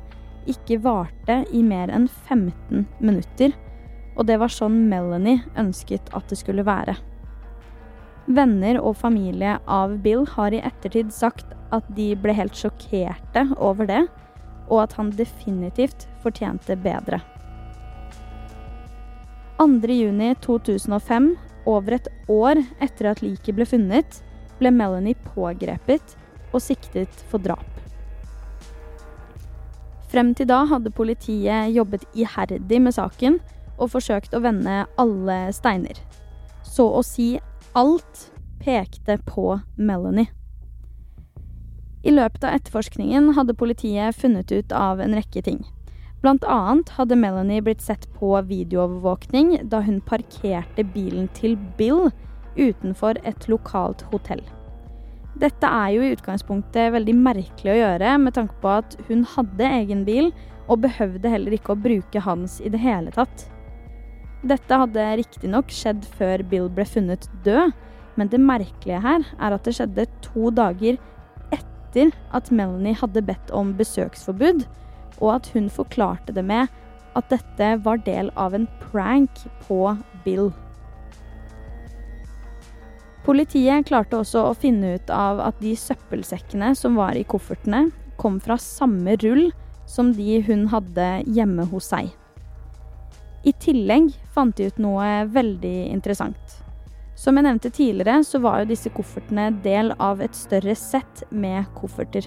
ikke 0.50 0.82
varte 0.82 1.44
i 1.54 1.62
mer 1.62 1.94
enn 1.94 2.10
15 2.10 2.88
minutter, 2.98 3.54
og 4.18 4.26
det 4.26 4.42
var 4.42 4.50
sånn 4.50 4.88
Melanie 4.90 5.46
ønsket 5.54 6.16
at 6.18 6.34
det 6.34 6.42
skulle 6.42 6.66
være. 6.66 6.98
Venner 8.26 8.80
og 8.82 8.96
familie 8.98 9.60
av 9.70 10.00
Bill 10.02 10.26
har 10.34 10.54
i 10.54 10.64
ettertid 10.66 11.12
sagt 11.14 11.46
at 11.76 11.86
de 11.98 12.14
ble 12.18 12.34
helt 12.34 12.58
sjokkerte 12.58 13.46
over 13.62 13.86
det, 13.90 14.02
og 14.66 14.88
at 14.88 14.96
han 14.98 15.14
definitivt 15.14 16.08
fortjente 16.24 16.78
bedre. 16.82 17.22
2.6.2005, 19.62 21.36
over 21.66 21.96
et 21.96 22.08
år 22.30 22.60
etter 22.84 23.10
at 23.10 23.22
liket 23.24 23.56
ble 23.58 23.66
funnet, 23.66 24.20
ble 24.60 24.72
Melanie 24.74 25.18
pågrepet 25.34 26.18
og 26.52 26.62
siktet 26.62 27.24
for 27.30 27.42
drap. 27.42 27.66
Frem 30.12 30.34
til 30.38 30.48
da 30.50 30.62
hadde 30.70 30.94
politiet 30.94 31.74
jobbet 31.74 32.06
iherdig 32.14 32.82
med 32.82 32.96
saken 32.96 33.40
og 33.76 33.92
forsøkt 33.96 34.36
å 34.38 34.44
vende 34.44 34.86
alle 35.02 35.40
steiner. 35.56 35.98
Så 36.64 36.86
å 36.88 37.02
si 37.06 37.36
Alt 37.78 38.32
pekte 38.60 39.18
på 39.18 39.60
Melanie. 39.76 40.26
I 42.04 42.12
løpet 42.12 42.46
av 42.48 42.54
etterforskningen 42.56 43.34
hadde 43.36 43.56
politiet 43.60 44.16
funnet 44.16 44.52
ut 44.56 44.72
av 44.72 45.02
en 45.04 45.16
rekke 45.18 45.42
ting. 45.44 45.58
Blant 46.24 46.48
annet 46.48 46.94
hadde 46.96 47.18
Melanie 47.20 47.60
blitt 47.66 47.84
sett 47.84 48.08
på 48.16 48.30
videoovervåkning 48.48 49.58
da 49.68 49.82
hun 49.84 50.00
parkerte 50.08 50.86
bilen 50.94 51.28
til 51.36 51.58
Bill 51.76 52.06
utenfor 52.56 53.20
et 53.28 53.50
lokalt 53.52 54.06
hotell. 54.14 54.46
Dette 55.36 55.68
er 55.68 55.98
jo 55.98 56.06
i 56.06 56.14
utgangspunktet 56.16 56.94
veldig 56.96 57.18
merkelig 57.26 57.74
å 57.74 57.80
gjøre, 57.82 58.14
med 58.24 58.38
tanke 58.40 58.56
på 58.64 58.72
at 58.72 58.96
hun 59.10 59.28
hadde 59.36 59.74
egen 59.82 60.08
bil 60.08 60.32
og 60.70 60.86
behøvde 60.88 61.36
heller 61.36 61.60
ikke 61.60 61.76
å 61.76 61.84
bruke 61.90 62.24
hans 62.24 62.62
i 62.64 62.72
det 62.72 62.80
hele 62.80 63.12
tatt. 63.20 63.50
Dette 64.46 64.78
hadde 64.78 65.04
riktignok 65.18 65.72
skjedd 65.74 66.04
før 66.20 66.44
Bill 66.46 66.68
ble 66.70 66.86
funnet 66.86 67.26
død, 67.46 67.72
men 68.16 68.30
det 68.30 68.40
merkelige 68.40 69.02
her 69.02 69.24
er 69.42 69.56
at 69.56 69.66
det 69.66 69.74
skjedde 69.74 70.06
to 70.22 70.52
dager 70.54 71.00
etter 71.56 72.12
at 72.36 72.52
Melanie 72.54 72.94
hadde 73.00 73.24
bedt 73.26 73.54
om 73.56 73.74
besøksforbud, 73.80 74.68
og 75.18 75.30
at 75.34 75.50
hun 75.56 75.72
forklarte 75.74 76.36
det 76.36 76.44
med 76.46 76.70
at 77.18 77.32
dette 77.32 77.70
var 77.82 78.04
del 78.06 78.30
av 78.38 78.54
en 78.54 78.68
prank 78.84 79.42
på 79.66 79.80
Bill. 80.26 80.52
Politiet 83.26 83.88
klarte 83.90 84.20
også 84.20 84.44
å 84.52 84.58
finne 84.60 85.00
ut 85.00 85.10
av 85.10 85.42
at 85.42 85.58
de 85.64 85.74
søppelsekkene 85.80 86.76
som 86.78 87.00
var 87.00 87.18
i 87.18 87.26
koffertene, 87.26 87.88
kom 88.22 88.38
fra 88.44 88.60
samme 88.62 89.18
rull 89.24 89.50
som 89.90 90.14
de 90.14 90.38
hun 90.46 90.68
hadde 90.70 91.08
hjemme 91.26 91.66
hos 91.74 91.90
seg. 91.90 92.14
I 93.46 93.54
tillegg 93.62 94.10
fant 94.34 94.56
de 94.58 94.72
ut 94.72 94.80
noe 94.82 95.10
veldig 95.30 95.76
interessant. 95.94 96.56
Som 97.16 97.38
jeg 97.38 97.46
nevnte 97.46 97.70
tidligere, 97.70 98.24
så 98.26 98.42
var 98.42 98.64
jo 98.64 98.72
disse 98.72 98.90
koffertene 98.92 99.52
del 99.64 99.94
av 100.02 100.24
et 100.26 100.36
større 100.36 100.74
sett 100.76 101.22
med 101.30 101.70
kofferter. 101.78 102.26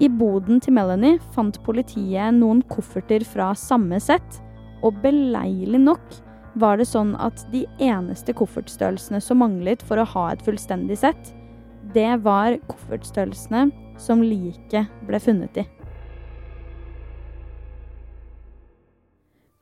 I 0.00 0.08
boden 0.08 0.62
til 0.62 0.76
Melanie 0.78 1.18
fant 1.34 1.58
politiet 1.66 2.38
noen 2.38 2.62
kofferter 2.70 3.26
fra 3.26 3.50
samme 3.58 3.98
sett, 4.00 4.38
og 4.86 5.02
beleilig 5.02 5.82
nok 5.82 6.06
var 6.60 6.78
det 6.78 6.86
sånn 6.88 7.12
at 7.20 7.42
de 7.50 7.66
eneste 7.82 8.32
koffertstørrelsene 8.38 9.20
som 9.22 9.42
manglet 9.42 9.82
for 9.86 10.00
å 10.00 10.08
ha 10.14 10.30
et 10.30 10.46
fullstendig 10.46 11.02
sett, 11.02 11.34
det 11.92 12.14
var 12.22 12.56
koffertstørrelsene 12.70 13.66
som 14.00 14.22
liket 14.22 14.88
ble 15.10 15.20
funnet 15.20 15.60
i. 15.60 15.66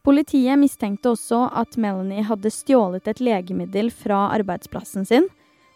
Politiet 0.08 0.56
mistenkte 0.56 1.10
også 1.12 1.42
at 1.52 1.74
Melanie 1.76 2.22
hadde 2.24 2.48
stjålet 2.48 3.10
et 3.10 3.18
legemiddel 3.20 3.90
fra 3.92 4.30
arbeidsplassen 4.32 5.04
sin, 5.04 5.26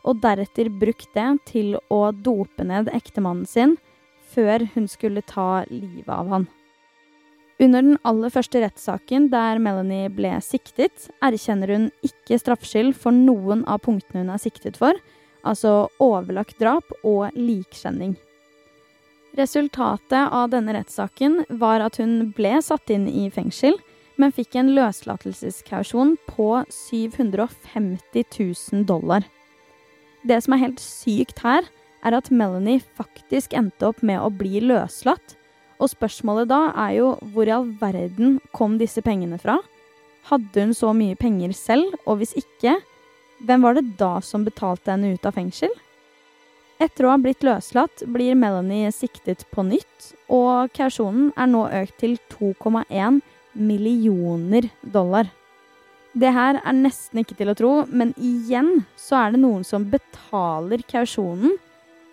og 0.08 0.22
deretter 0.22 0.70
brukt 0.80 1.10
det 1.12 1.26
til 1.50 1.74
å 1.92 1.98
dope 2.16 2.64
ned 2.64 2.88
ektemannen 2.96 3.44
sin 3.44 3.76
før 4.32 4.64
hun 4.72 4.88
skulle 4.88 5.20
ta 5.28 5.66
livet 5.68 6.08
av 6.08 6.32
han. 6.32 6.48
Under 7.60 7.84
den 7.84 8.00
aller 8.08 8.32
første 8.32 8.64
rettssaken 8.64 9.28
der 9.36 9.60
Melanie 9.60 10.08
ble 10.08 10.32
siktet, 10.40 11.10
erkjenner 11.20 11.76
hun 11.76 11.86
ikke 12.00 12.40
straffskyld 12.40 12.96
for 12.96 13.12
noen 13.12 13.66
av 13.68 13.84
punktene 13.84 14.24
hun 14.24 14.32
er 14.32 14.40
siktet 14.40 14.80
for, 14.80 14.96
altså 15.44 15.90
overlagt 16.00 16.56
drap 16.56 16.88
og 17.04 17.36
likskjenning. 17.36 18.16
Resultatet 19.36 20.24
av 20.24 20.48
denne 20.56 20.72
rettssaken 20.80 21.42
var 21.60 21.84
at 21.84 22.00
hun 22.00 22.30
ble 22.32 22.56
satt 22.64 22.88
inn 22.96 23.10
i 23.12 23.28
fengsel, 23.32 23.76
men 24.22 24.30
fikk 24.34 24.54
en 24.60 24.70
løslatelseskausjon 24.76 26.14
på 26.30 26.48
750 26.70 28.24
000 28.38 28.84
dollar. 28.86 29.26
Det 30.22 30.38
som 30.44 30.54
er 30.54 30.62
helt 30.68 30.82
sykt 30.82 31.42
her, 31.42 31.66
er 32.02 32.14
at 32.14 32.30
Melanie 32.34 32.82
faktisk 32.98 33.54
endte 33.58 33.88
opp 33.90 34.02
med 34.06 34.22
å 34.22 34.30
bli 34.30 34.62
løslatt. 34.62 35.34
Og 35.82 35.90
spørsmålet 35.90 36.50
da 36.50 36.68
er 36.84 36.96
jo 37.00 37.12
hvor 37.34 37.50
i 37.50 37.54
all 37.54 37.68
verden 37.80 38.38
kom 38.54 38.78
disse 38.78 39.02
pengene 39.02 39.40
fra? 39.42 39.58
Hadde 40.30 40.68
hun 40.68 40.74
så 40.78 40.92
mye 40.94 41.18
penger 41.18 41.54
selv, 41.58 41.96
og 42.06 42.20
hvis 42.20 42.36
ikke, 42.38 42.76
hvem 43.42 43.66
var 43.66 43.74
det 43.74 43.96
da 43.98 44.20
som 44.22 44.46
betalte 44.46 44.94
henne 44.94 45.16
ut 45.16 45.26
av 45.26 45.34
fengsel? 45.34 45.72
Etter 46.82 47.06
å 47.06 47.12
ha 47.12 47.18
blitt 47.22 47.42
løslatt 47.46 48.04
blir 48.10 48.38
Melanie 48.38 48.90
siktet 48.94 49.42
på 49.54 49.66
nytt, 49.66 50.12
og 50.30 50.70
kausjonen 50.78 51.30
er 51.34 51.50
nå 51.50 51.66
økt 51.82 51.98
til 52.02 52.16
2,1 52.30 53.20
millioner 53.52 54.68
dollar. 54.80 55.26
Det 56.12 56.28
her 56.32 56.60
er 56.60 56.72
nesten 56.76 57.18
ikke 57.22 57.34
til 57.38 57.48
å 57.52 57.54
tro, 57.56 57.86
men 57.88 58.14
igjen 58.20 58.84
så 59.00 59.16
er 59.22 59.30
det 59.32 59.40
noen 59.40 59.64
som 59.64 59.84
betaler 59.88 60.82
kausjonen, 60.88 61.56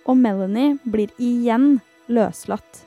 og 0.07 0.17
Melanie 0.17 0.77
blir 0.87 1.09
igjen 1.19 1.81
løslatt. 2.07 2.85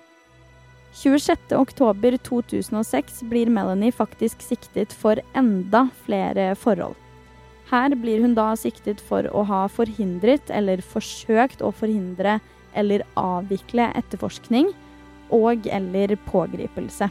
26.10.2006 0.96 3.24
blir 3.28 3.50
Melanie 3.52 3.92
faktisk 3.92 4.42
siktet 4.44 4.92
for 4.92 5.16
enda 5.36 5.88
flere 6.04 6.54
forhold. 6.56 6.96
Her 7.72 7.94
blir 7.96 8.20
hun 8.20 8.34
da 8.36 8.50
siktet 8.58 9.00
for 9.00 9.24
å 9.32 9.46
ha 9.48 9.62
forhindret 9.72 10.50
eller 10.52 10.82
forsøkt 10.84 11.64
å 11.64 11.70
forhindre 11.72 12.36
eller 12.76 13.04
avvikle 13.16 13.88
etterforskning 13.96 14.68
og 15.32 15.68
eller 15.72 16.12
pågripelse. 16.28 17.08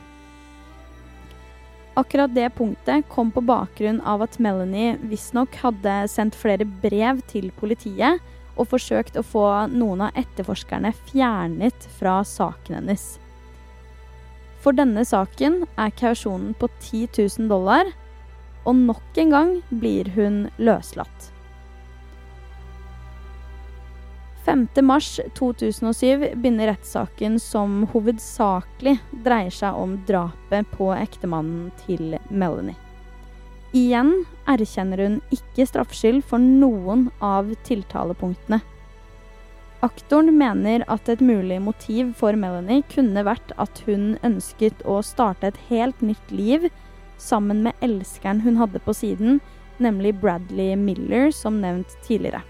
Akkurat 2.00 2.32
det 2.36 2.50
punktet 2.56 3.10
kom 3.12 3.32
på 3.36 3.42
bakgrunn 3.44 4.00
av 4.08 4.22
at 4.24 4.38
Melanie 4.40 4.94
visstnok 5.04 5.58
hadde 5.60 5.96
sendt 6.08 6.38
flere 6.40 6.64
brev 6.64 7.20
til 7.28 7.50
politiet 7.60 8.22
og 8.56 8.70
forsøkt 8.72 9.18
å 9.20 9.26
få 9.26 9.44
noen 9.74 10.06
av 10.08 10.16
etterforskerne 10.20 10.94
fjernet 11.10 11.88
fra 11.98 12.22
saken 12.28 12.80
hennes. 12.80 13.04
For 14.64 14.78
denne 14.78 15.04
saken 15.08 15.66
er 15.76 15.92
kausjonen 15.98 16.54
på 16.62 16.70
10 16.80 17.10
000 17.18 17.52
dollar, 17.52 17.92
og 18.64 18.78
nok 18.78 19.20
en 19.20 19.36
gang 19.36 19.54
blir 19.74 20.08
hun 20.16 20.46
løslatt. 20.62 21.32
5.3.2007 24.46 26.36
begynner 26.36 26.68
rettssaken 26.68 27.40
som 27.40 27.84
hovedsakelig 27.94 28.96
dreier 29.26 29.54
seg 29.54 29.78
om 29.78 30.00
drapet 30.08 30.70
på 30.74 30.90
ektemannen 30.96 31.70
til 31.84 32.16
Melanie. 32.30 32.78
Igjen 33.78 34.26
erkjenner 34.50 35.00
hun 35.06 35.20
ikke 35.32 35.68
straffskyld 35.70 36.24
for 36.28 36.42
noen 36.42 37.06
av 37.24 37.54
tiltalepunktene. 37.68 38.60
Aktoren 39.86 40.34
mener 40.38 40.84
at 40.92 41.10
et 41.10 41.22
mulig 41.26 41.62
motiv 41.64 42.12
for 42.18 42.38
Melanie 42.38 42.84
kunne 42.92 43.24
vært 43.26 43.54
at 43.62 43.82
hun 43.88 44.16
ønsket 44.26 44.84
å 44.86 45.00
starte 45.06 45.50
et 45.50 45.62
helt 45.70 46.02
nytt 46.06 46.34
liv 46.34 46.68
sammen 47.22 47.62
med 47.66 47.78
elskeren 47.86 48.42
hun 48.42 48.58
hadde 48.62 48.82
på 48.82 48.94
siden, 48.98 49.40
nemlig 49.82 50.18
Bradley 50.22 50.76
Miller, 50.76 51.30
som 51.34 51.62
nevnt 51.62 51.94
tidligere. 52.06 52.42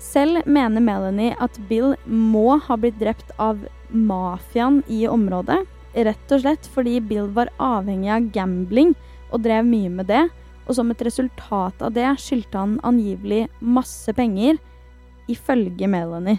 Selv 0.00 0.46
mener 0.48 0.80
Melanie 0.80 1.34
at 1.44 1.58
Bill 1.68 1.92
må 2.08 2.56
ha 2.64 2.76
blitt 2.80 2.96
drept 3.02 3.34
av 3.36 3.58
mafiaen 3.92 4.80
i 4.88 5.04
området, 5.10 5.58
rett 5.92 6.32
og 6.32 6.40
slett 6.40 6.64
fordi 6.72 7.00
Bill 7.04 7.28
var 7.36 7.52
avhengig 7.60 8.08
av 8.14 8.30
gambling 8.32 8.94
og 9.30 9.42
drev 9.44 9.64
mye 9.68 9.90
med 9.92 10.06
det, 10.08 10.28
og 10.64 10.74
som 10.78 10.90
et 10.92 11.02
resultat 11.04 11.82
av 11.84 11.92
det 11.96 12.18
skyldte 12.22 12.58
han 12.58 12.80
angivelig 12.86 13.48
masse 13.60 14.12
penger 14.16 14.56
ifølge 15.30 15.88
Melanie. 15.90 16.38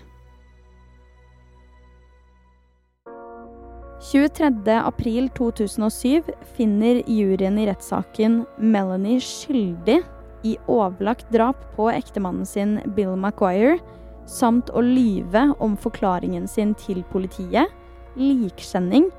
23.4.2007 4.01 6.23
finner 6.57 7.03
juryen 7.05 7.59
i 7.61 7.67
rettssaken 7.69 8.41
Melanie 8.57 9.21
skyldig 9.21 10.01
i 10.43 10.57
overlagt 10.67 11.29
drap 11.33 11.59
på 11.75 11.89
ektemannen 11.91 12.45
sin 12.45 12.79
Bill 12.95 13.15
Maguire, 13.15 13.77
samt 14.25 14.69
å 14.69 14.81
lyve 14.81 15.47
om 15.59 15.75
forklaringen 15.77 16.47
sin 16.47 16.73
til 16.79 17.03
politiet, 17.11 17.69
likskjenning 18.15 19.09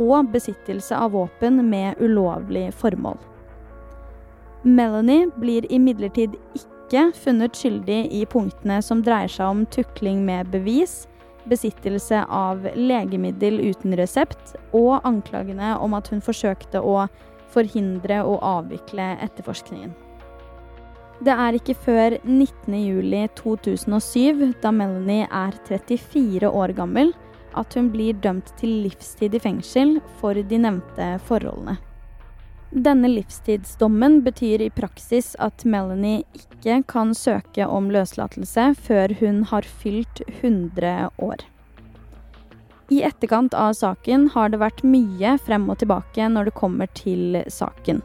og 0.00 0.30
besittelse 0.32 0.96
av 0.96 1.12
våpen 1.16 1.62
med 1.68 2.00
ulovlig 2.00 2.70
formål. 2.74 3.18
Melanie 4.62 5.30
blir 5.40 5.64
imidlertid 5.72 6.34
ikke 6.56 7.06
funnet 7.16 7.56
skyldig 7.56 8.02
i 8.12 8.24
punktene 8.28 8.80
som 8.84 9.00
dreier 9.04 9.30
seg 9.32 9.48
om 9.48 9.64
tukling 9.72 10.24
med 10.26 10.50
bevis, 10.52 11.06
besittelse 11.48 12.20
av 12.28 12.66
legemiddel 12.76 13.56
uten 13.70 13.96
resept 13.96 14.54
og 14.76 15.00
anklagene 15.08 15.72
om 15.80 15.96
at 15.96 16.10
hun 16.12 16.20
forsøkte 16.24 16.82
å 16.84 17.06
forhindre 17.50 18.20
og 18.26 18.44
avvikle 18.44 19.14
etterforskningen. 19.24 19.94
Det 21.20 21.34
er 21.36 21.52
ikke 21.58 21.74
før 21.76 22.14
19.07.2007, 22.24 24.54
da 24.62 24.70
Melanie 24.72 25.26
er 25.28 25.52
34 25.68 26.48
år 26.48 26.72
gammel, 26.78 27.12
at 27.52 27.74
hun 27.76 27.90
blir 27.92 28.16
dømt 28.24 28.48
til 28.56 28.70
livstid 28.86 29.34
i 29.36 29.40
fengsel 29.42 30.00
for 30.20 30.34
de 30.34 30.58
nevnte 30.62 31.18
forholdene. 31.28 31.76
Denne 32.70 33.08
livstidsdommen 33.10 34.22
betyr 34.24 34.60
i 34.62 34.70
praksis 34.70 35.36
at 35.42 35.64
Melanie 35.66 36.22
ikke 36.38 36.82
kan 36.88 37.14
søke 37.18 37.66
om 37.66 37.90
løslatelse 37.90 38.74
før 38.78 39.08
hun 39.20 39.42
har 39.50 39.62
fylt 39.82 40.22
100 40.40 41.10
år. 41.18 41.36
I 42.90 43.02
etterkant 43.06 43.54
av 43.54 43.72
saken 43.78 44.28
har 44.34 44.48
det 44.50 44.58
vært 44.62 44.82
mye 44.86 45.38
frem 45.42 45.70
og 45.70 45.78
tilbake 45.82 46.28
når 46.30 46.44
det 46.48 46.54
kommer 46.62 46.86
til 46.94 47.42
saken. 47.50 48.02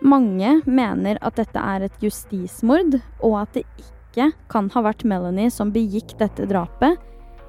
Mange 0.00 0.60
mener 0.66 1.18
at 1.26 1.38
dette 1.40 1.58
er 1.58 1.86
et 1.88 2.02
justismord, 2.02 3.00
og 3.18 3.40
at 3.42 3.56
det 3.56 3.64
ikke 3.82 4.30
kan 4.50 4.70
ha 4.74 4.82
vært 4.86 5.04
Melanie 5.08 5.50
som 5.50 5.72
begikk 5.74 6.14
dette 6.20 6.46
drapet, 6.50 6.98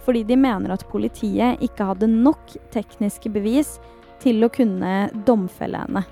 fordi 0.05 0.23
de 0.25 0.37
mener 0.39 0.73
at 0.73 0.87
politiet 0.89 1.61
ikke 1.61 1.91
hadde 1.91 2.09
nok 2.09 2.55
tekniske 2.73 3.29
bevis 3.33 3.77
til 4.23 4.41
å 4.43 4.49
kunne 4.53 5.09
domfelle 5.27 5.83
henne. 5.85 6.05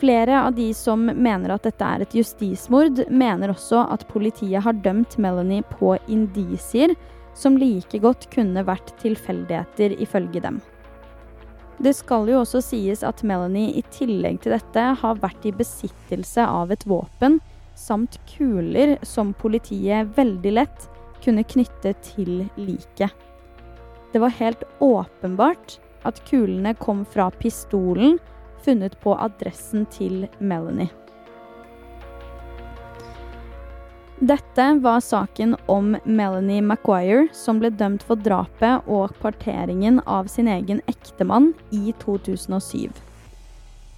Flere 0.00 0.40
av 0.46 0.56
de 0.56 0.70
som 0.76 1.04
mener 1.06 1.52
at 1.54 1.64
dette 1.68 1.86
er 1.86 2.02
et 2.02 2.16
justismord, 2.16 3.04
mener 3.08 3.52
også 3.52 3.84
at 3.94 4.06
politiet 4.10 4.64
har 4.64 4.80
dømt 4.84 5.18
Melanie 5.22 5.64
på 5.76 5.94
indisier 6.10 6.96
som 7.34 7.58
like 7.58 7.98
godt 8.02 8.28
kunne 8.34 8.64
vært 8.66 8.94
tilfeldigheter, 9.02 9.96
ifølge 10.02 10.42
dem. 10.42 10.60
Det 11.78 11.94
skal 11.96 12.28
jo 12.30 12.40
også 12.42 12.60
sies 12.62 13.02
at 13.06 13.22
Melanie 13.26 13.74
i 13.74 13.82
tillegg 13.94 14.40
til 14.44 14.54
dette 14.54 14.84
har 15.00 15.20
vært 15.22 15.46
i 15.48 15.54
besittelse 15.54 16.44
av 16.46 16.72
et 16.74 16.86
våpen 16.86 17.40
samt 17.74 18.20
kuler 18.30 18.96
som 19.02 19.32
politiet 19.34 20.12
veldig 20.16 20.52
lett 20.54 20.88
kunne 21.24 21.42
knytte 21.42 21.94
til 22.06 22.44
liket. 22.60 23.10
Det 24.12 24.22
var 24.22 24.36
helt 24.38 24.62
åpenbart 24.84 25.78
at 26.06 26.20
kulene 26.28 26.74
kom 26.78 27.02
fra 27.08 27.30
pistolen 27.34 28.20
funnet 28.64 28.94
på 29.02 29.16
adressen 29.18 29.88
til 29.90 30.28
Melanie. 30.38 30.92
Dette 34.18 34.78
var 34.78 35.00
saken 35.00 35.56
om 35.66 35.96
Melanie 36.04 36.62
Maguire, 36.62 37.26
som 37.34 37.58
ble 37.58 37.72
dømt 37.74 38.04
for 38.06 38.20
drapet 38.22 38.86
og 38.86 39.10
parteringen 39.18 39.98
av 40.06 40.30
sin 40.30 40.46
egen 40.46 40.78
ektemann 40.86 41.50
i 41.74 41.90
2007. 41.98 42.92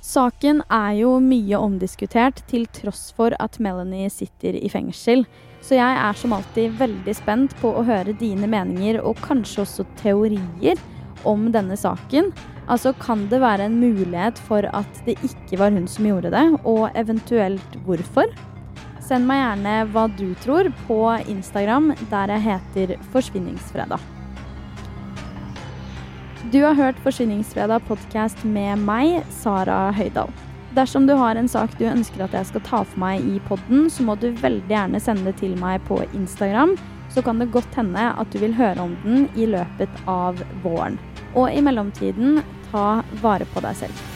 Saken 0.01 0.63
er 0.73 0.95
jo 1.03 1.19
mye 1.21 1.61
omdiskutert, 1.61 2.41
til 2.49 2.65
tross 2.73 3.11
for 3.13 3.37
at 3.43 3.61
Melanie 3.61 4.09
sitter 4.09 4.57
i 4.57 4.71
fengsel. 4.73 5.27
Så 5.61 5.77
jeg 5.77 6.01
er 6.01 6.17
som 6.17 6.33
alltid 6.33 6.81
veldig 6.81 7.15
spent 7.19 7.57
på 7.61 7.75
å 7.77 7.85
høre 7.85 8.17
dine 8.17 8.49
meninger 8.49 9.03
og 9.03 9.21
kanskje 9.21 9.67
også 9.67 9.85
teorier 10.01 10.81
om 11.29 11.51
denne 11.53 11.77
saken. 11.77 12.33
Altså 12.73 12.95
kan 13.03 13.29
det 13.29 13.45
være 13.45 13.69
en 13.69 13.81
mulighet 13.83 14.41
for 14.49 14.65
at 14.73 15.05
det 15.05 15.19
ikke 15.27 15.61
var 15.61 15.77
hun 15.77 15.91
som 15.91 16.09
gjorde 16.09 16.33
det, 16.33 16.47
og 16.65 16.89
eventuelt 16.97 17.83
hvorfor? 17.85 18.33
Send 19.07 19.29
meg 19.29 19.39
gjerne 19.39 19.73
hva 19.95 20.09
du 20.19 20.27
tror 20.43 20.67
på 20.89 20.99
Instagram, 21.31 21.93
der 22.11 22.33
jeg 22.35 22.43
heter 22.43 22.95
Forsvinningsfredag. 23.13 24.03
Du 26.51 26.59
har 26.65 26.75
hørt 26.75 26.99
Forsvinningsfredag 27.05 27.87
podkast 27.87 28.43
med 28.43 28.83
meg, 28.83 29.21
Sara 29.31 29.93
Høydahl. 29.95 30.33
Dersom 30.75 31.07
du 31.07 31.15
har 31.15 31.39
en 31.39 31.47
sak 31.49 31.79
du 31.79 31.87
ønsker 31.87 32.27
at 32.27 32.35
jeg 32.35 32.51
skal 32.51 32.67
ta 32.67 32.83
for 32.83 33.05
meg 33.05 33.23
i 33.23 33.39
podden, 33.47 33.87
så 33.87 34.03
må 34.03 34.19
du 34.19 34.33
veldig 34.43 34.75
gjerne 34.75 35.03
sende 35.03 35.31
det 35.31 35.39
til 35.39 35.55
meg 35.63 35.87
på 35.87 36.01
Instagram. 36.11 36.75
Så 37.15 37.23
kan 37.23 37.39
det 37.39 37.53
godt 37.55 37.79
hende 37.79 38.11
at 38.11 38.35
du 38.35 38.43
vil 38.43 38.59
høre 38.59 38.91
om 38.91 38.99
den 39.07 39.31
i 39.39 39.47
løpet 39.55 40.03
av 40.11 40.43
våren. 40.67 40.99
Og 41.39 41.47
i 41.55 41.63
mellomtiden, 41.63 42.43
ta 42.73 43.05
vare 43.23 43.47
på 43.55 43.63
deg 43.63 43.85
selv. 43.87 44.16